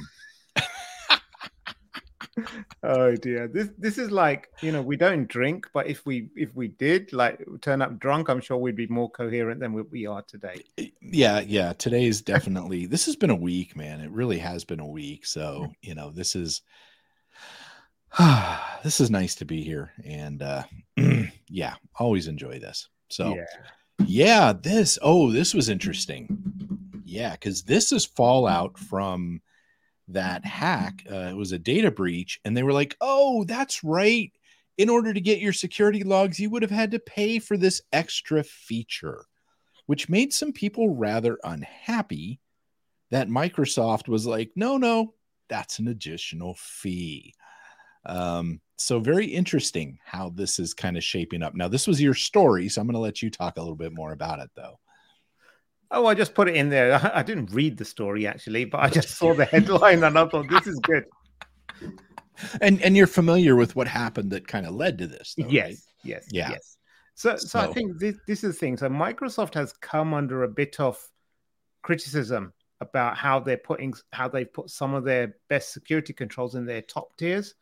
Oh 2.83 3.15
dear. 3.17 3.49
This 3.49 3.69
this 3.79 3.99
is 3.99 4.11
like, 4.11 4.49
you 4.63 4.73
know, 4.73 4.83
we 4.83 4.97
don't 4.97 5.29
drink, 5.29 5.67
but 5.73 5.87
if 5.87 6.05
we 6.07 6.29
if 6.37 6.55
we 6.55 6.69
did 6.69 7.13
like 7.13 7.45
turn 7.61 7.83
up 7.83 7.99
drunk, 7.99 8.29
I'm 8.29 8.41
sure 8.41 8.57
we'd 8.57 8.77
be 8.77 8.87
more 8.87 9.11
coherent 9.11 9.61
than 9.61 9.73
we, 9.73 9.83
we 9.83 10.07
are 10.07 10.23
today. 10.23 10.63
yeah, 11.01 11.41
yeah. 11.41 11.73
Today 11.75 12.07
is 12.07 12.23
definitely. 12.23 12.87
This 12.87 13.07
has 13.07 13.17
been 13.17 13.31
a 13.31 13.35
week, 13.35 13.77
man. 13.77 14.01
It 14.01 14.11
really 14.11 14.39
has 14.39 14.65
been 14.65 14.81
a 14.81 14.87
week. 14.87 15.27
So 15.27 15.73
you 15.83 15.95
know, 15.95 16.11
this 16.11 16.35
is. 16.35 16.63
this 18.83 19.01
is 19.01 19.09
nice 19.09 19.37
to 19.37 19.45
be 19.45 19.63
here, 19.63 19.93
and 20.05 20.43
uh, 20.43 20.65
yeah, 21.49 21.75
always 21.97 22.27
enjoy 22.27 22.59
this. 22.59 22.89
So 23.09 23.37
yeah. 23.37 23.45
Yeah, 24.07 24.53
this. 24.53 24.99
Oh, 25.03 25.31
this 25.31 25.55
was 25.55 25.69
interesting. 25.69 26.43
Yeah, 27.05 27.33
because 27.33 27.63
this 27.63 27.93
is 27.93 28.05
fallout 28.05 28.79
from 28.79 29.41
that 30.13 30.45
hack. 30.45 31.05
Uh, 31.11 31.29
it 31.31 31.37
was 31.37 31.53
a 31.53 31.59
data 31.59 31.91
breach, 31.91 32.41
and 32.45 32.57
they 32.57 32.63
were 32.63 32.73
like, 32.73 32.97
"Oh, 33.01 33.45
that's 33.45 33.85
right. 33.85 34.33
In 34.79 34.89
order 34.89 35.13
to 35.13 35.21
get 35.21 35.41
your 35.41 35.53
security 35.53 36.03
logs, 36.03 36.39
you 36.39 36.51
would 36.51 36.63
have 36.63 36.71
had 36.71 36.91
to 36.93 36.99
pay 36.99 37.39
for 37.39 37.57
this 37.57 37.83
extra 37.93 38.43
feature," 38.45 39.27
which 39.87 40.09
made 40.09 40.33
some 40.33 40.53
people 40.53 40.91
rather 40.91 41.39
unhappy. 41.45 42.41
That 43.11 43.29
Microsoft 43.29 44.09
was 44.09 44.27
like, 44.27 44.53
"No, 44.57 44.77
no, 44.77 45.15
that's 45.49 45.79
an 45.79 45.89
additional 45.89 46.55
fee." 46.59 47.35
Um, 48.07 48.61
so 48.79 48.99
very 48.99 49.27
interesting 49.27 49.99
how 50.05 50.31
this 50.31 50.59
is 50.59 50.73
kind 50.73 50.97
of 50.97 51.05
shaping 51.05 51.43
up. 51.43 51.55
Now, 51.55 51.69
this 51.69 51.87
was 51.87 52.01
your 52.01 52.15
story, 52.15 52.69
so 52.69 52.81
I'm 52.81 52.87
going 52.87 52.95
to 52.95 53.01
let 53.01 53.23
you 53.23 53.31
talk 53.31 53.57
a 53.57 53.61
little 53.61 53.77
bit 53.77 53.93
more 53.95 54.13
about 54.13 54.39
it, 54.39 54.51
though. 54.57 54.79
Oh, 55.93 56.07
I 56.07 56.15
just 56.15 56.35
put 56.35 56.49
it 56.49 56.55
in 56.57 56.69
there. 56.71 56.95
I, 56.95 57.11
I 57.21 57.23
didn't 57.23 57.53
read 57.53 57.77
the 57.77 57.85
story 57.85 58.27
actually, 58.27 58.65
but 58.65 58.81
I 58.81 58.89
just 58.89 59.11
saw 59.17 59.35
the 59.35 59.45
headline 59.55 60.05
and 60.05 60.19
I 60.19 60.27
thought 60.27 60.49
this 60.49 60.67
is 60.67 60.79
good. 60.81 61.05
And 62.63 62.81
and 62.81 62.97
you're 62.97 63.07
familiar 63.07 63.55
with 63.55 63.77
what 63.77 63.87
happened 63.87 64.31
that 64.31 64.49
kind 64.49 64.65
of 64.65 64.75
led 64.75 64.97
to 64.99 65.07
this, 65.07 65.35
though, 65.37 65.47
yes, 65.47 65.67
right? 65.69 65.77
yes, 66.05 66.27
Yeah. 66.31 66.51
yes. 66.53 66.79
So, 67.15 67.37
so, 67.37 67.61
I 67.61 67.67
think 67.67 67.99
this, 67.99 68.17
this 68.27 68.43
is 68.43 68.55
the 68.55 68.59
thing. 68.59 68.79
So 68.79 68.89
Microsoft 68.89 69.53
has 69.53 69.75
come 69.75 70.15
under 70.15 70.43
a 70.45 70.49
bit 70.49 70.81
of 70.81 70.97
criticism 71.83 72.55
about 72.81 73.19
how 73.19 73.41
they're 73.41 73.59
putting 73.59 73.93
how 74.15 74.27
they've 74.27 74.51
put 74.51 74.71
some 74.71 74.95
of 74.95 75.05
their 75.05 75.37
best 75.51 75.75
security 75.75 76.15
controls 76.15 76.55
in 76.55 76.65
their 76.65 76.81
top 76.81 77.15
tiers, 77.19 77.57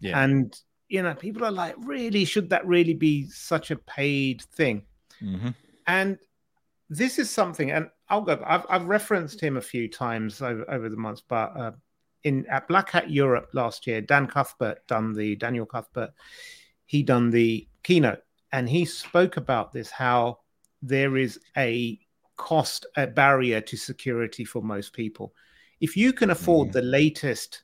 Yeah. 0.00 0.22
and 0.24 0.58
you 0.88 1.02
know 1.02 1.14
people 1.14 1.44
are 1.44 1.52
like, 1.52 1.74
really, 1.80 2.24
should 2.24 2.48
that 2.48 2.66
really 2.66 2.94
be 2.94 3.28
such 3.28 3.70
a 3.70 3.76
paid 3.76 4.40
thing? 4.40 4.86
Mhm. 5.20 5.54
And 5.86 6.16
this 6.90 7.18
is 7.18 7.30
something, 7.30 7.70
and 7.70 7.88
I'll 8.08 8.22
go. 8.22 8.42
I've, 8.46 8.66
I've 8.68 8.86
referenced 8.86 9.40
him 9.40 9.56
a 9.56 9.62
few 9.62 9.88
times 9.88 10.42
over, 10.42 10.68
over 10.70 10.88
the 10.88 10.96
months, 10.96 11.22
but 11.26 11.56
uh, 11.56 11.72
in 12.24 12.46
at 12.46 12.68
Black 12.68 12.90
Hat 12.90 13.10
Europe 13.10 13.50
last 13.52 13.86
year, 13.86 14.00
Dan 14.00 14.26
Cuthbert 14.26 14.86
done 14.86 15.12
the 15.12 15.36
Daniel 15.36 15.66
Cuthbert. 15.66 16.10
He 16.86 17.02
done 17.02 17.30
the 17.30 17.66
keynote, 17.82 18.22
and 18.52 18.68
he 18.68 18.84
spoke 18.84 19.36
about 19.36 19.72
this 19.72 19.90
how 19.90 20.40
there 20.82 21.16
is 21.16 21.40
a 21.56 21.98
cost 22.36 22.86
a 22.96 23.06
barrier 23.06 23.60
to 23.60 23.76
security 23.76 24.44
for 24.44 24.60
most 24.62 24.92
people. 24.92 25.32
If 25.80 25.96
you 25.96 26.12
can 26.12 26.30
afford 26.30 26.68
Mhm. 26.68 26.72
the 26.72 26.82
latest 26.82 27.62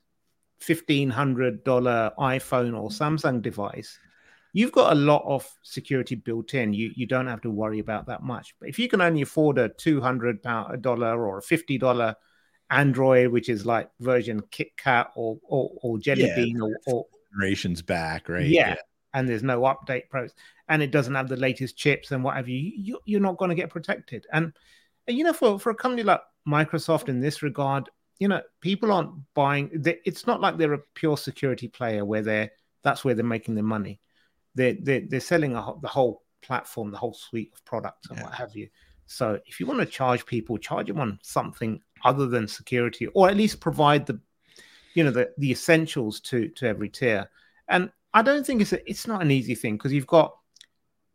fifteen 0.59 1.09
hundred 1.09 1.63
dollar 1.63 2.11
iPhone 2.17 2.79
or 2.79 2.89
Samsung 2.89 3.41
device, 3.41 3.99
you've 4.53 4.71
got 4.71 4.91
a 4.91 4.95
lot 4.95 5.23
of 5.25 5.47
security 5.63 6.15
built 6.15 6.53
in. 6.53 6.73
You 6.73 6.91
you 6.95 7.05
don't 7.05 7.27
have 7.27 7.41
to 7.41 7.49
worry 7.51 7.79
about 7.79 8.07
that 8.07 8.23
much. 8.23 8.55
But 8.59 8.69
if 8.69 8.79
you 8.79 8.87
can 8.87 9.01
only 9.01 9.21
afford 9.21 9.57
a 9.57 9.69
two 9.69 10.01
hundred 10.01 10.41
pound 10.43 10.73
a 10.73 10.77
dollar 10.77 11.25
or 11.25 11.37
a 11.37 11.41
fifty 11.41 11.77
dollar 11.77 12.15
Android, 12.69 13.31
which 13.31 13.49
is 13.49 13.65
like 13.65 13.89
version 13.99 14.41
KitKat 14.51 15.07
or 15.15 15.37
or, 15.43 15.71
or 15.81 15.97
Jelly 15.99 16.23
Yeah. 16.27 16.35
Bean 16.35 16.61
or, 16.61 16.75
or 16.87 17.05
Generations 17.33 17.81
back, 17.81 18.27
right? 18.29 18.45
yeah. 18.45 18.75
and 19.13 19.27
there's 19.27 19.43
no 19.43 19.61
update 19.61 20.09
pros 20.09 20.33
and 20.67 20.81
it 20.81 20.91
doesn't 20.91 21.15
have 21.15 21.27
the 21.29 21.35
latest 21.37 21.77
chips 21.77 22.11
and 22.11 22.23
what 22.23 22.35
have 22.35 22.47
you, 22.47 22.71
you 22.75 22.99
you're 23.05 23.19
not 23.21 23.37
going 23.37 23.49
to 23.49 23.55
get 23.55 23.69
protected 23.69 24.25
and, 24.31 24.53
and 25.07 25.17
you 25.17 25.23
know 25.23 25.33
for 25.33 25.59
for 25.59 25.69
a 25.69 25.75
company 25.75 26.03
like 26.03 26.21
microsoft 26.47 27.09
in 27.09 27.19
this 27.19 27.41
regard 27.43 27.89
you 28.19 28.27
know 28.27 28.41
people 28.61 28.91
aren't 28.91 29.11
buying 29.33 29.69
they, 29.73 29.99
it's 30.05 30.27
not 30.27 30.39
like 30.41 30.57
they're 30.57 30.73
a 30.73 30.83
pure 30.95 31.17
security 31.17 31.67
player 31.67 32.05
where 32.05 32.21
they're 32.21 32.51
that's 32.83 33.03
where 33.03 33.13
they're 33.15 33.25
making 33.25 33.55
their 33.55 33.63
money 33.63 33.99
they're 34.55 34.75
they're, 34.81 35.01
they're 35.07 35.19
selling 35.19 35.55
a, 35.55 35.73
the 35.81 35.87
whole 35.87 36.23
platform 36.41 36.91
the 36.91 36.97
whole 36.97 37.13
suite 37.13 37.51
of 37.53 37.63
products 37.65 38.09
and 38.09 38.17
Yeah. 38.17 38.23
what 38.25 38.33
have 38.33 38.55
you 38.55 38.67
so 39.05 39.39
if 39.45 39.59
you 39.59 39.65
want 39.65 39.79
to 39.79 39.85
charge 39.85 40.25
people 40.25 40.57
charge 40.57 40.87
them 40.87 40.99
on 40.99 41.19
something 41.21 41.81
other 42.03 42.27
than 42.27 42.47
security 42.47 43.07
or 43.07 43.29
at 43.29 43.37
least 43.37 43.59
provide 43.59 44.05
the 44.05 44.19
you 44.95 45.03
know 45.03 45.11
the 45.11 45.31
the 45.37 45.51
essentials 45.51 46.19
to 46.21 46.47
to 46.49 46.67
every 46.67 46.89
tier 46.89 47.29
and 47.67 47.91
I 48.13 48.21
don't 48.21 48.45
think 48.45 48.61
it's 48.61 48.73
a, 48.73 48.89
it's 48.89 49.07
not 49.07 49.21
an 49.21 49.31
easy 49.31 49.55
thing 49.55 49.77
because 49.77 49.93
you've 49.93 50.07
got 50.07 50.35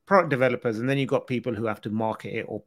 product 0.06 0.30
developers 0.30 0.78
and 0.78 0.88
then 0.88 0.96
you've 0.96 1.10
got 1.10 1.26
people 1.26 1.52
who 1.54 1.66
have 1.66 1.80
to 1.82 1.90
market 1.90 2.32
it 2.34 2.44
or 2.48 2.62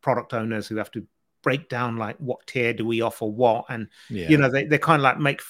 product 0.00 0.34
owners 0.34 0.66
who 0.66 0.76
have 0.76 0.90
to 0.92 1.06
break 1.42 1.68
down 1.68 1.96
like 1.96 2.16
what 2.18 2.44
tier 2.46 2.72
do 2.72 2.84
we 2.84 3.00
offer 3.02 3.26
what 3.26 3.64
and 3.68 3.88
Yeah. 4.10 4.28
you 4.30 4.36
know 4.38 4.50
they, 4.50 4.64
they 4.64 4.78
kind 4.78 5.00
of 5.00 5.04
like 5.04 5.18
make 5.20 5.40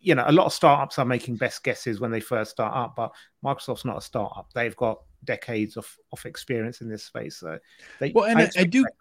you 0.00 0.14
know 0.14 0.24
a 0.26 0.32
lot 0.32 0.46
of 0.46 0.52
startups 0.52 0.98
are 0.98 1.04
making 1.04 1.36
best 1.36 1.62
guesses 1.62 2.00
when 2.00 2.10
they 2.10 2.20
first 2.20 2.50
start 2.52 2.74
up 2.74 2.94
but 2.96 3.12
microsoft's 3.44 3.84
not 3.84 3.98
a 3.98 4.00
startup 4.00 4.48
they've 4.54 4.76
got 4.76 5.00
decades 5.24 5.76
of, 5.76 5.86
of 6.12 6.24
experience 6.24 6.80
in 6.80 6.88
this 6.88 7.04
space 7.04 7.36
so 7.36 7.58
they 7.98 8.12
Well, 8.14 8.24
and 8.24 8.38
I, 8.38 8.42
I 8.42 8.44
expect 8.44 8.70
do, 8.70 8.82
that. 8.82 8.92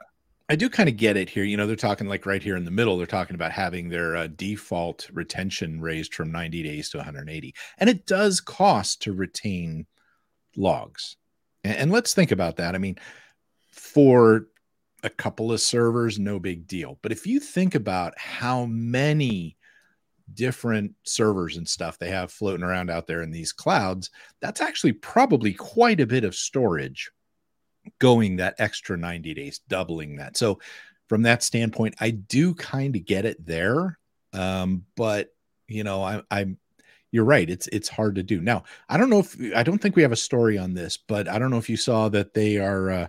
I 0.50 0.56
do 0.56 0.70
kind 0.70 0.88
of 0.88 0.96
get 0.98 1.18
it 1.18 1.30
here. 1.30 1.44
You 1.44 1.58
know, 1.58 1.68
they're 1.68 1.76
talking 1.76 2.08
like 2.08 2.26
right 2.26 2.42
here 2.42 2.56
in 2.56 2.64
the 2.64 2.72
middle. 2.72 2.98
They're 2.98 3.06
talking 3.06 3.36
about 3.36 3.52
having 3.52 3.90
their 3.90 4.16
uh, 4.16 4.28
default 4.28 5.10
retention 5.12 5.82
raised 5.82 6.14
from 6.14 6.32
90 6.32 6.64
days 6.64 6.90
to 6.90 6.98
180, 6.98 7.54
and 7.78 7.90
it 7.90 8.06
does 8.06 8.40
cost 8.40 9.02
to 9.04 9.14
retain 9.14 9.86
logs. 10.56 11.18
And, 11.64 11.76
and 11.76 11.92
let's 11.92 12.14
think 12.14 12.32
about 12.32 12.58
that. 12.58 12.76
I 12.76 12.78
mean, 12.78 12.98
for 13.70 14.48
a 15.04 15.10
couple 15.10 15.52
of 15.52 15.62
servers, 15.62 16.18
no 16.18 16.40
big 16.40 16.66
deal. 16.68 16.98
But 17.02 17.12
if 17.12 17.28
you 17.28 17.40
think 17.40 17.76
about 17.76 18.18
how 18.18 18.66
many 18.66 19.57
different 20.34 20.94
servers 21.04 21.58
and 21.58 21.68
stuff 21.68 21.98
they 21.98 22.10
have 22.10 22.32
floating 22.32 22.64
around 22.64 22.90
out 22.90 23.08
there 23.08 23.22
in 23.22 23.32
these 23.32 23.52
clouds, 23.52 24.10
that's 24.42 24.62
actually 24.62 24.94
probably 24.94 25.54
quite 25.54 26.00
a 26.00 26.08
bit 26.08 26.24
of 26.24 26.36
storage 26.36 27.12
going 28.00 28.38
that 28.38 28.56
extra 28.60 28.98
90 28.98 29.34
days, 29.34 29.60
doubling 29.68 30.18
that. 30.18 30.38
So, 30.38 30.60
from 31.08 31.22
that 31.22 31.42
standpoint, 31.42 31.96
I 32.02 32.12
do 32.12 32.54
kind 32.54 32.96
of 32.96 33.06
get 33.06 33.26
it 33.26 33.46
there. 33.46 33.98
Um, 34.34 34.84
but 34.98 35.34
you 35.68 35.84
know, 35.84 36.04
I, 36.04 36.22
I'm 36.30 36.58
you're 37.12 37.24
right. 37.24 37.50
It's 37.50 37.68
it's 37.68 37.88
hard 37.88 38.16
to 38.16 38.24
do. 38.24 38.42
Now, 38.42 38.64
I 38.90 38.98
don't 38.98 39.10
know 39.10 39.20
if 39.20 39.38
I 39.56 39.64
don't 39.64 39.78
think 39.80 39.96
we 39.96 40.02
have 40.02 40.12
a 40.12 40.18
story 40.18 40.58
on 40.58 40.74
this, 40.74 40.98
but 40.98 41.28
I 41.28 41.40
don't 41.40 41.52
know 41.52 41.58
if 41.58 41.70
you 41.70 41.78
saw 41.78 42.10
that 42.10 42.34
they 42.34 42.58
are 42.58 42.92
uh, 42.92 43.08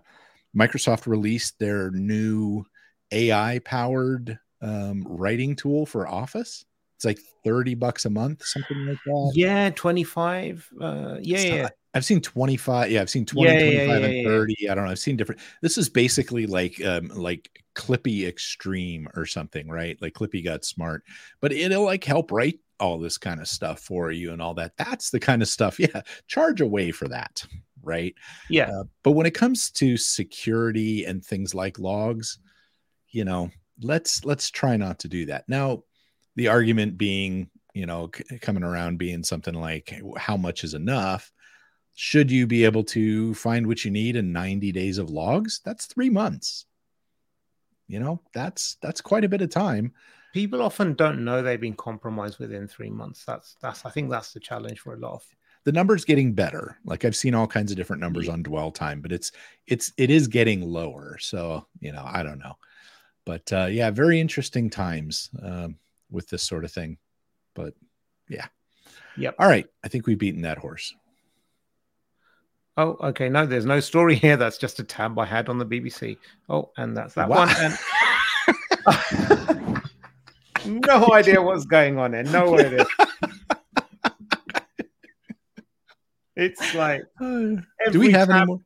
Microsoft 0.57 1.07
released 1.07 1.59
their 1.59 1.90
new 1.90 2.64
AI 3.12 3.61
powered 3.64 4.38
um, 4.61 5.04
writing 5.07 5.57
tool 5.57 5.87
for 5.87 6.07
Office. 6.07 6.64
It's 6.98 7.04
like 7.04 7.20
30 7.44 7.76
bucks 7.76 8.06
a 8.06 8.11
month, 8.11 8.44
something 8.44 8.84
like 8.84 8.98
that. 9.06 9.32
Yeah, 9.32 9.70
25. 9.70 10.68
Uh, 10.80 11.18
yeah, 11.20 11.38
yeah. 11.38 11.68
I've 11.94 12.04
seen 12.04 12.20
25. 12.20 12.90
Yeah, 12.90 13.02
I've 13.02 13.08
seen 13.08 13.24
20, 13.24 13.48
Yeah, 13.48 13.58
yeah, 13.61 13.87
25, 13.87 14.00
yeah, 14.00 14.06
and 14.06 14.16
yeah. 14.16 14.24
30. 14.24 14.70
I 14.70 14.74
don't 14.74 14.84
know. 14.84 14.90
I've 14.90 14.98
seen 14.98 15.16
different. 15.16 15.40
This 15.62 15.78
is 15.78 15.88
basically 15.88 16.46
like 16.48 16.84
um 16.84 17.06
like 17.14 17.62
Clippy 17.76 18.26
Extreme 18.26 19.11
or 19.14 19.26
something, 19.26 19.68
right? 19.68 19.96
Like 20.02 20.14
Clippy 20.14 20.44
got 20.44 20.64
smart, 20.64 21.04
but 21.40 21.52
it'll 21.52 21.84
like 21.84 22.02
help 22.02 22.32
write 22.32 22.58
all 22.80 22.98
this 22.98 23.16
kind 23.16 23.40
of 23.40 23.46
stuff 23.46 23.78
for 23.78 24.11
you 24.11 24.32
and 24.32 24.42
all 24.42 24.54
that. 24.54 24.76
That's 24.76 25.11
the 25.11 25.20
kind 25.20 25.40
of 25.40 25.46
stuff. 25.46 25.78
Yeah, 25.80 26.00
charge 26.26 26.61
away 26.61 26.90
for 26.90 27.06
that, 27.06 27.46
right? 27.80 28.12
Yeah. 28.50 28.70
Uh, 28.70 28.84
but 29.04 29.12
when 29.12 29.26
it 29.26 29.34
comes 29.34 29.70
to 29.70 29.96
security 29.96 31.04
and 31.04 31.24
things 31.24 31.54
like 31.54 31.78
logs, 31.78 32.40
you 33.11 33.24
know, 33.24 33.50
let's 33.82 34.24
let's 34.24 34.50
try 34.50 34.76
not 34.76 34.98
to 35.00 35.08
do 35.08 35.26
that. 35.26 35.48
Now, 35.48 35.84
the 36.38 36.48
argument 36.48 36.96
being, 36.96 37.51
you 37.74 37.87
know, 37.87 38.11
c- 38.14 38.38
coming 38.38 38.62
around 38.62 38.98
being 38.98 39.22
something 39.22 39.55
like 39.55 40.01
how 40.16 40.37
much 40.37 40.64
is 40.64 40.74
enough? 40.74 41.31
Should 41.94 42.31
you 42.31 42.46
be 42.46 42.64
able 42.64 42.85
to 42.85 43.35
find 43.35 43.66
what 43.66 43.85
you 43.85 43.90
need 43.90 44.16
in 44.16 44.33
90 44.33 44.72
days 44.72 44.98
of 44.98 45.11
logs? 45.11 45.61
That's 45.64 45.87
3 45.87 46.11
months. 46.11 46.64
You 47.88 48.01
know, 48.01 48.20
that's 48.33 48.77
that's 48.83 49.01
quite 49.01 49.24
a 49.24 49.29
bit 49.29 49.42
of 49.42 49.51
time. 49.51 49.92
People 50.35 50.62
often 50.62 50.94
don't 50.94 51.24
know 51.24 51.42
they've 51.42 51.61
been 51.61 51.74
compromised 51.74 52.38
within 52.38 52.68
three 52.68 52.90
months. 52.90 53.24
That's 53.24 53.57
that's 53.61 53.85
I 53.87 53.90
think 53.90 54.11
that's 54.11 54.33
the 54.33 54.40
challenge 54.40 54.81
for 54.81 54.94
a 54.94 54.98
lot 54.98 55.14
of 55.14 55.24
the 55.64 55.72
number's 55.72 56.05
getting 56.05 56.35
better. 56.35 56.79
Like 56.85 57.05
I've 57.05 57.16
seen 57.16 57.35
all 57.35 57.46
kinds 57.46 57.70
of 57.70 57.77
different 57.77 58.01
numbers 58.01 58.29
on 58.29 58.42
dwell 58.42 58.70
time, 58.70 59.01
but 59.01 59.11
it's 59.11 59.33
it's 59.66 59.92
it 59.96 60.11
is 60.11 60.29
getting 60.29 60.62
lower. 60.62 61.18
So 61.18 61.66
you 61.81 61.92
know, 61.92 62.05
I 62.07 62.22
don't 62.22 62.38
know, 62.38 62.57
but 63.24 63.53
uh, 63.53 63.66
yeah, 63.66 63.90
very 63.90 64.20
interesting 64.20 64.70
times 64.70 65.31
um, 65.42 65.77
with 66.11 66.29
this 66.29 66.42
sort 66.42 66.64
of 66.64 66.73
thing. 66.73 66.99
But 67.55 67.75
yeah, 68.29 68.47
Yep. 69.16 69.35
All 69.38 69.49
right, 69.49 69.66
I 69.85 69.88
think 69.88 70.07
we've 70.07 70.18
beaten 70.18 70.42
that 70.42 70.59
horse. 70.59 70.94
Oh, 72.77 72.97
okay. 73.03 73.29
No, 73.29 73.44
there's 73.44 73.66
no 73.66 73.81
story 73.81 74.14
here. 74.14 74.37
That's 74.37 74.57
just 74.59 74.79
a 74.79 74.85
tab 74.85 75.18
I 75.18 75.27
had 75.27 75.49
on 75.49 75.59
the 75.59 75.66
BBC. 75.66 76.16
Oh, 76.49 76.71
and 76.77 76.97
that's 76.97 77.14
that 77.14 77.29
Wow. 77.29 77.47
one. 77.47 77.49
And 80.64 80.85
no 80.87 81.09
idea 81.12 81.42
what's 81.42 81.64
going 81.64 81.99
on 81.99 82.12
there. 82.12 82.23
No 82.23 82.57
idea. 82.57 82.87
it's 86.37 86.75
like 86.75 87.03
Do 87.21 87.61
we 87.94 88.12
have 88.12 88.31
any 88.31 88.47
more? 88.47 88.61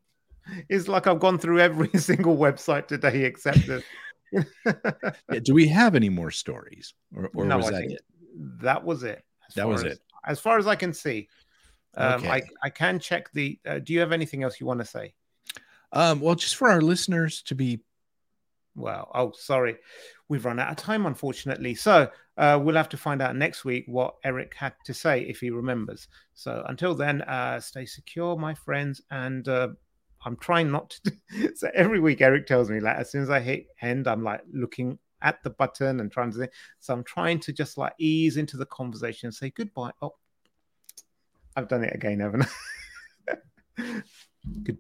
It's 0.69 0.89
like 0.89 1.07
I've 1.07 1.21
gone 1.21 1.39
through 1.39 1.61
every 1.61 1.89
single 1.99 2.37
website 2.37 2.89
today 2.89 3.25
except 3.25 3.67
the. 3.67 3.83
Yeah, 4.33 5.39
do 5.43 5.55
we 5.55 5.69
have 5.69 5.95
any 5.95 6.09
more 6.09 6.31
stories, 6.31 6.95
or, 7.15 7.31
or 7.35 7.45
no, 7.45 7.59
was 7.59 7.67
I 7.69 7.71
that 7.73 7.91
it? 7.91 8.03
that 8.61 8.83
was 8.85 9.03
it. 9.03 9.25
That 9.57 9.69
was 9.69 9.85
as- 9.85 9.93
it. 9.93 9.99
As 10.25 10.39
far 10.41 10.57
as 10.59 10.67
I 10.67 10.77
can 10.77 10.93
see, 10.93 11.29
um, 11.97 12.25
I 12.25 12.39
Okay. 12.39 12.49
I 12.63 12.71
can 12.71 12.99
check 12.99 13.31
the. 13.33 13.59
Uh, 13.67 13.79
do 13.81 13.93
you 13.93 14.01
have 14.01 14.13
anything 14.13 14.43
else 14.43 14.61
you 14.61 14.67
want 14.67 14.81
to 14.81 14.87
say? 14.87 15.15
Um, 15.93 16.21
well, 16.21 16.35
just 16.35 16.57
for 16.57 16.71
our 16.71 16.81
listeners 16.81 17.43
to 17.43 17.55
be 17.55 17.81
Well, 18.75 19.11
oh, 19.15 19.33
sorry. 19.37 19.77
We've 20.29 20.45
run 20.47 20.59
out 20.59 20.71
of 20.71 20.77
time, 20.79 21.05
unfortunately. 21.05 21.75
So 21.75 22.09
uh, 22.39 22.59
we'll 22.63 22.77
have 22.77 22.89
to 22.89 22.97
find 22.97 23.21
out 23.21 23.37
next 23.37 23.67
week 23.67 23.85
what 23.87 24.15
Erich 24.25 24.55
had 24.55 24.73
to 24.87 24.95
say 24.95 25.21
if 25.23 25.41
he 25.41 25.51
remembers. 25.51 26.09
So 26.33 26.65
until 26.69 26.95
then, 26.95 27.21
uh, 27.23 27.61
stay 27.61 27.85
secure, 27.85 28.39
my 28.39 28.55
friends. 28.55 29.03
And 29.11 29.47
uh, 29.47 29.69
I'm 30.25 30.37
trying 30.37 30.71
not 30.71 30.91
to. 30.91 31.11
Do... 31.11 31.51
so 31.55 31.71
every 31.75 32.01
week, 32.01 32.21
Erich 32.21 32.47
tells 32.47 32.71
me, 32.71 32.81
like, 32.81 32.97
as 32.97 33.11
soon 33.11 33.23
as 33.23 33.31
I 33.31 33.41
hit 33.41 33.67
end, 33.81 34.07
I'm 34.07 34.23
like 34.23 34.43
looking 34.53 34.99
at 35.21 35.43
the 35.43 35.51
button 35.51 36.01
and 36.01 36.11
trying 36.11 36.33
to. 36.33 36.49
So 36.81 36.95
I'm 36.95 37.05
trying 37.05 37.41
to 37.41 37.53
just 37.53 37.79
like 37.79 37.95
ease 37.99 38.37
into 38.37 38.57
the 38.57 38.67
conversation 38.67 39.27
and 39.27 39.35
say 39.35 39.51
goodbye. 39.51 39.93
Oh, 40.01 40.15
I've 41.57 41.69
done 41.69 41.85
it 41.85 41.95
again, 41.95 42.21
I? 42.21 42.49
goodbye. 43.77 44.03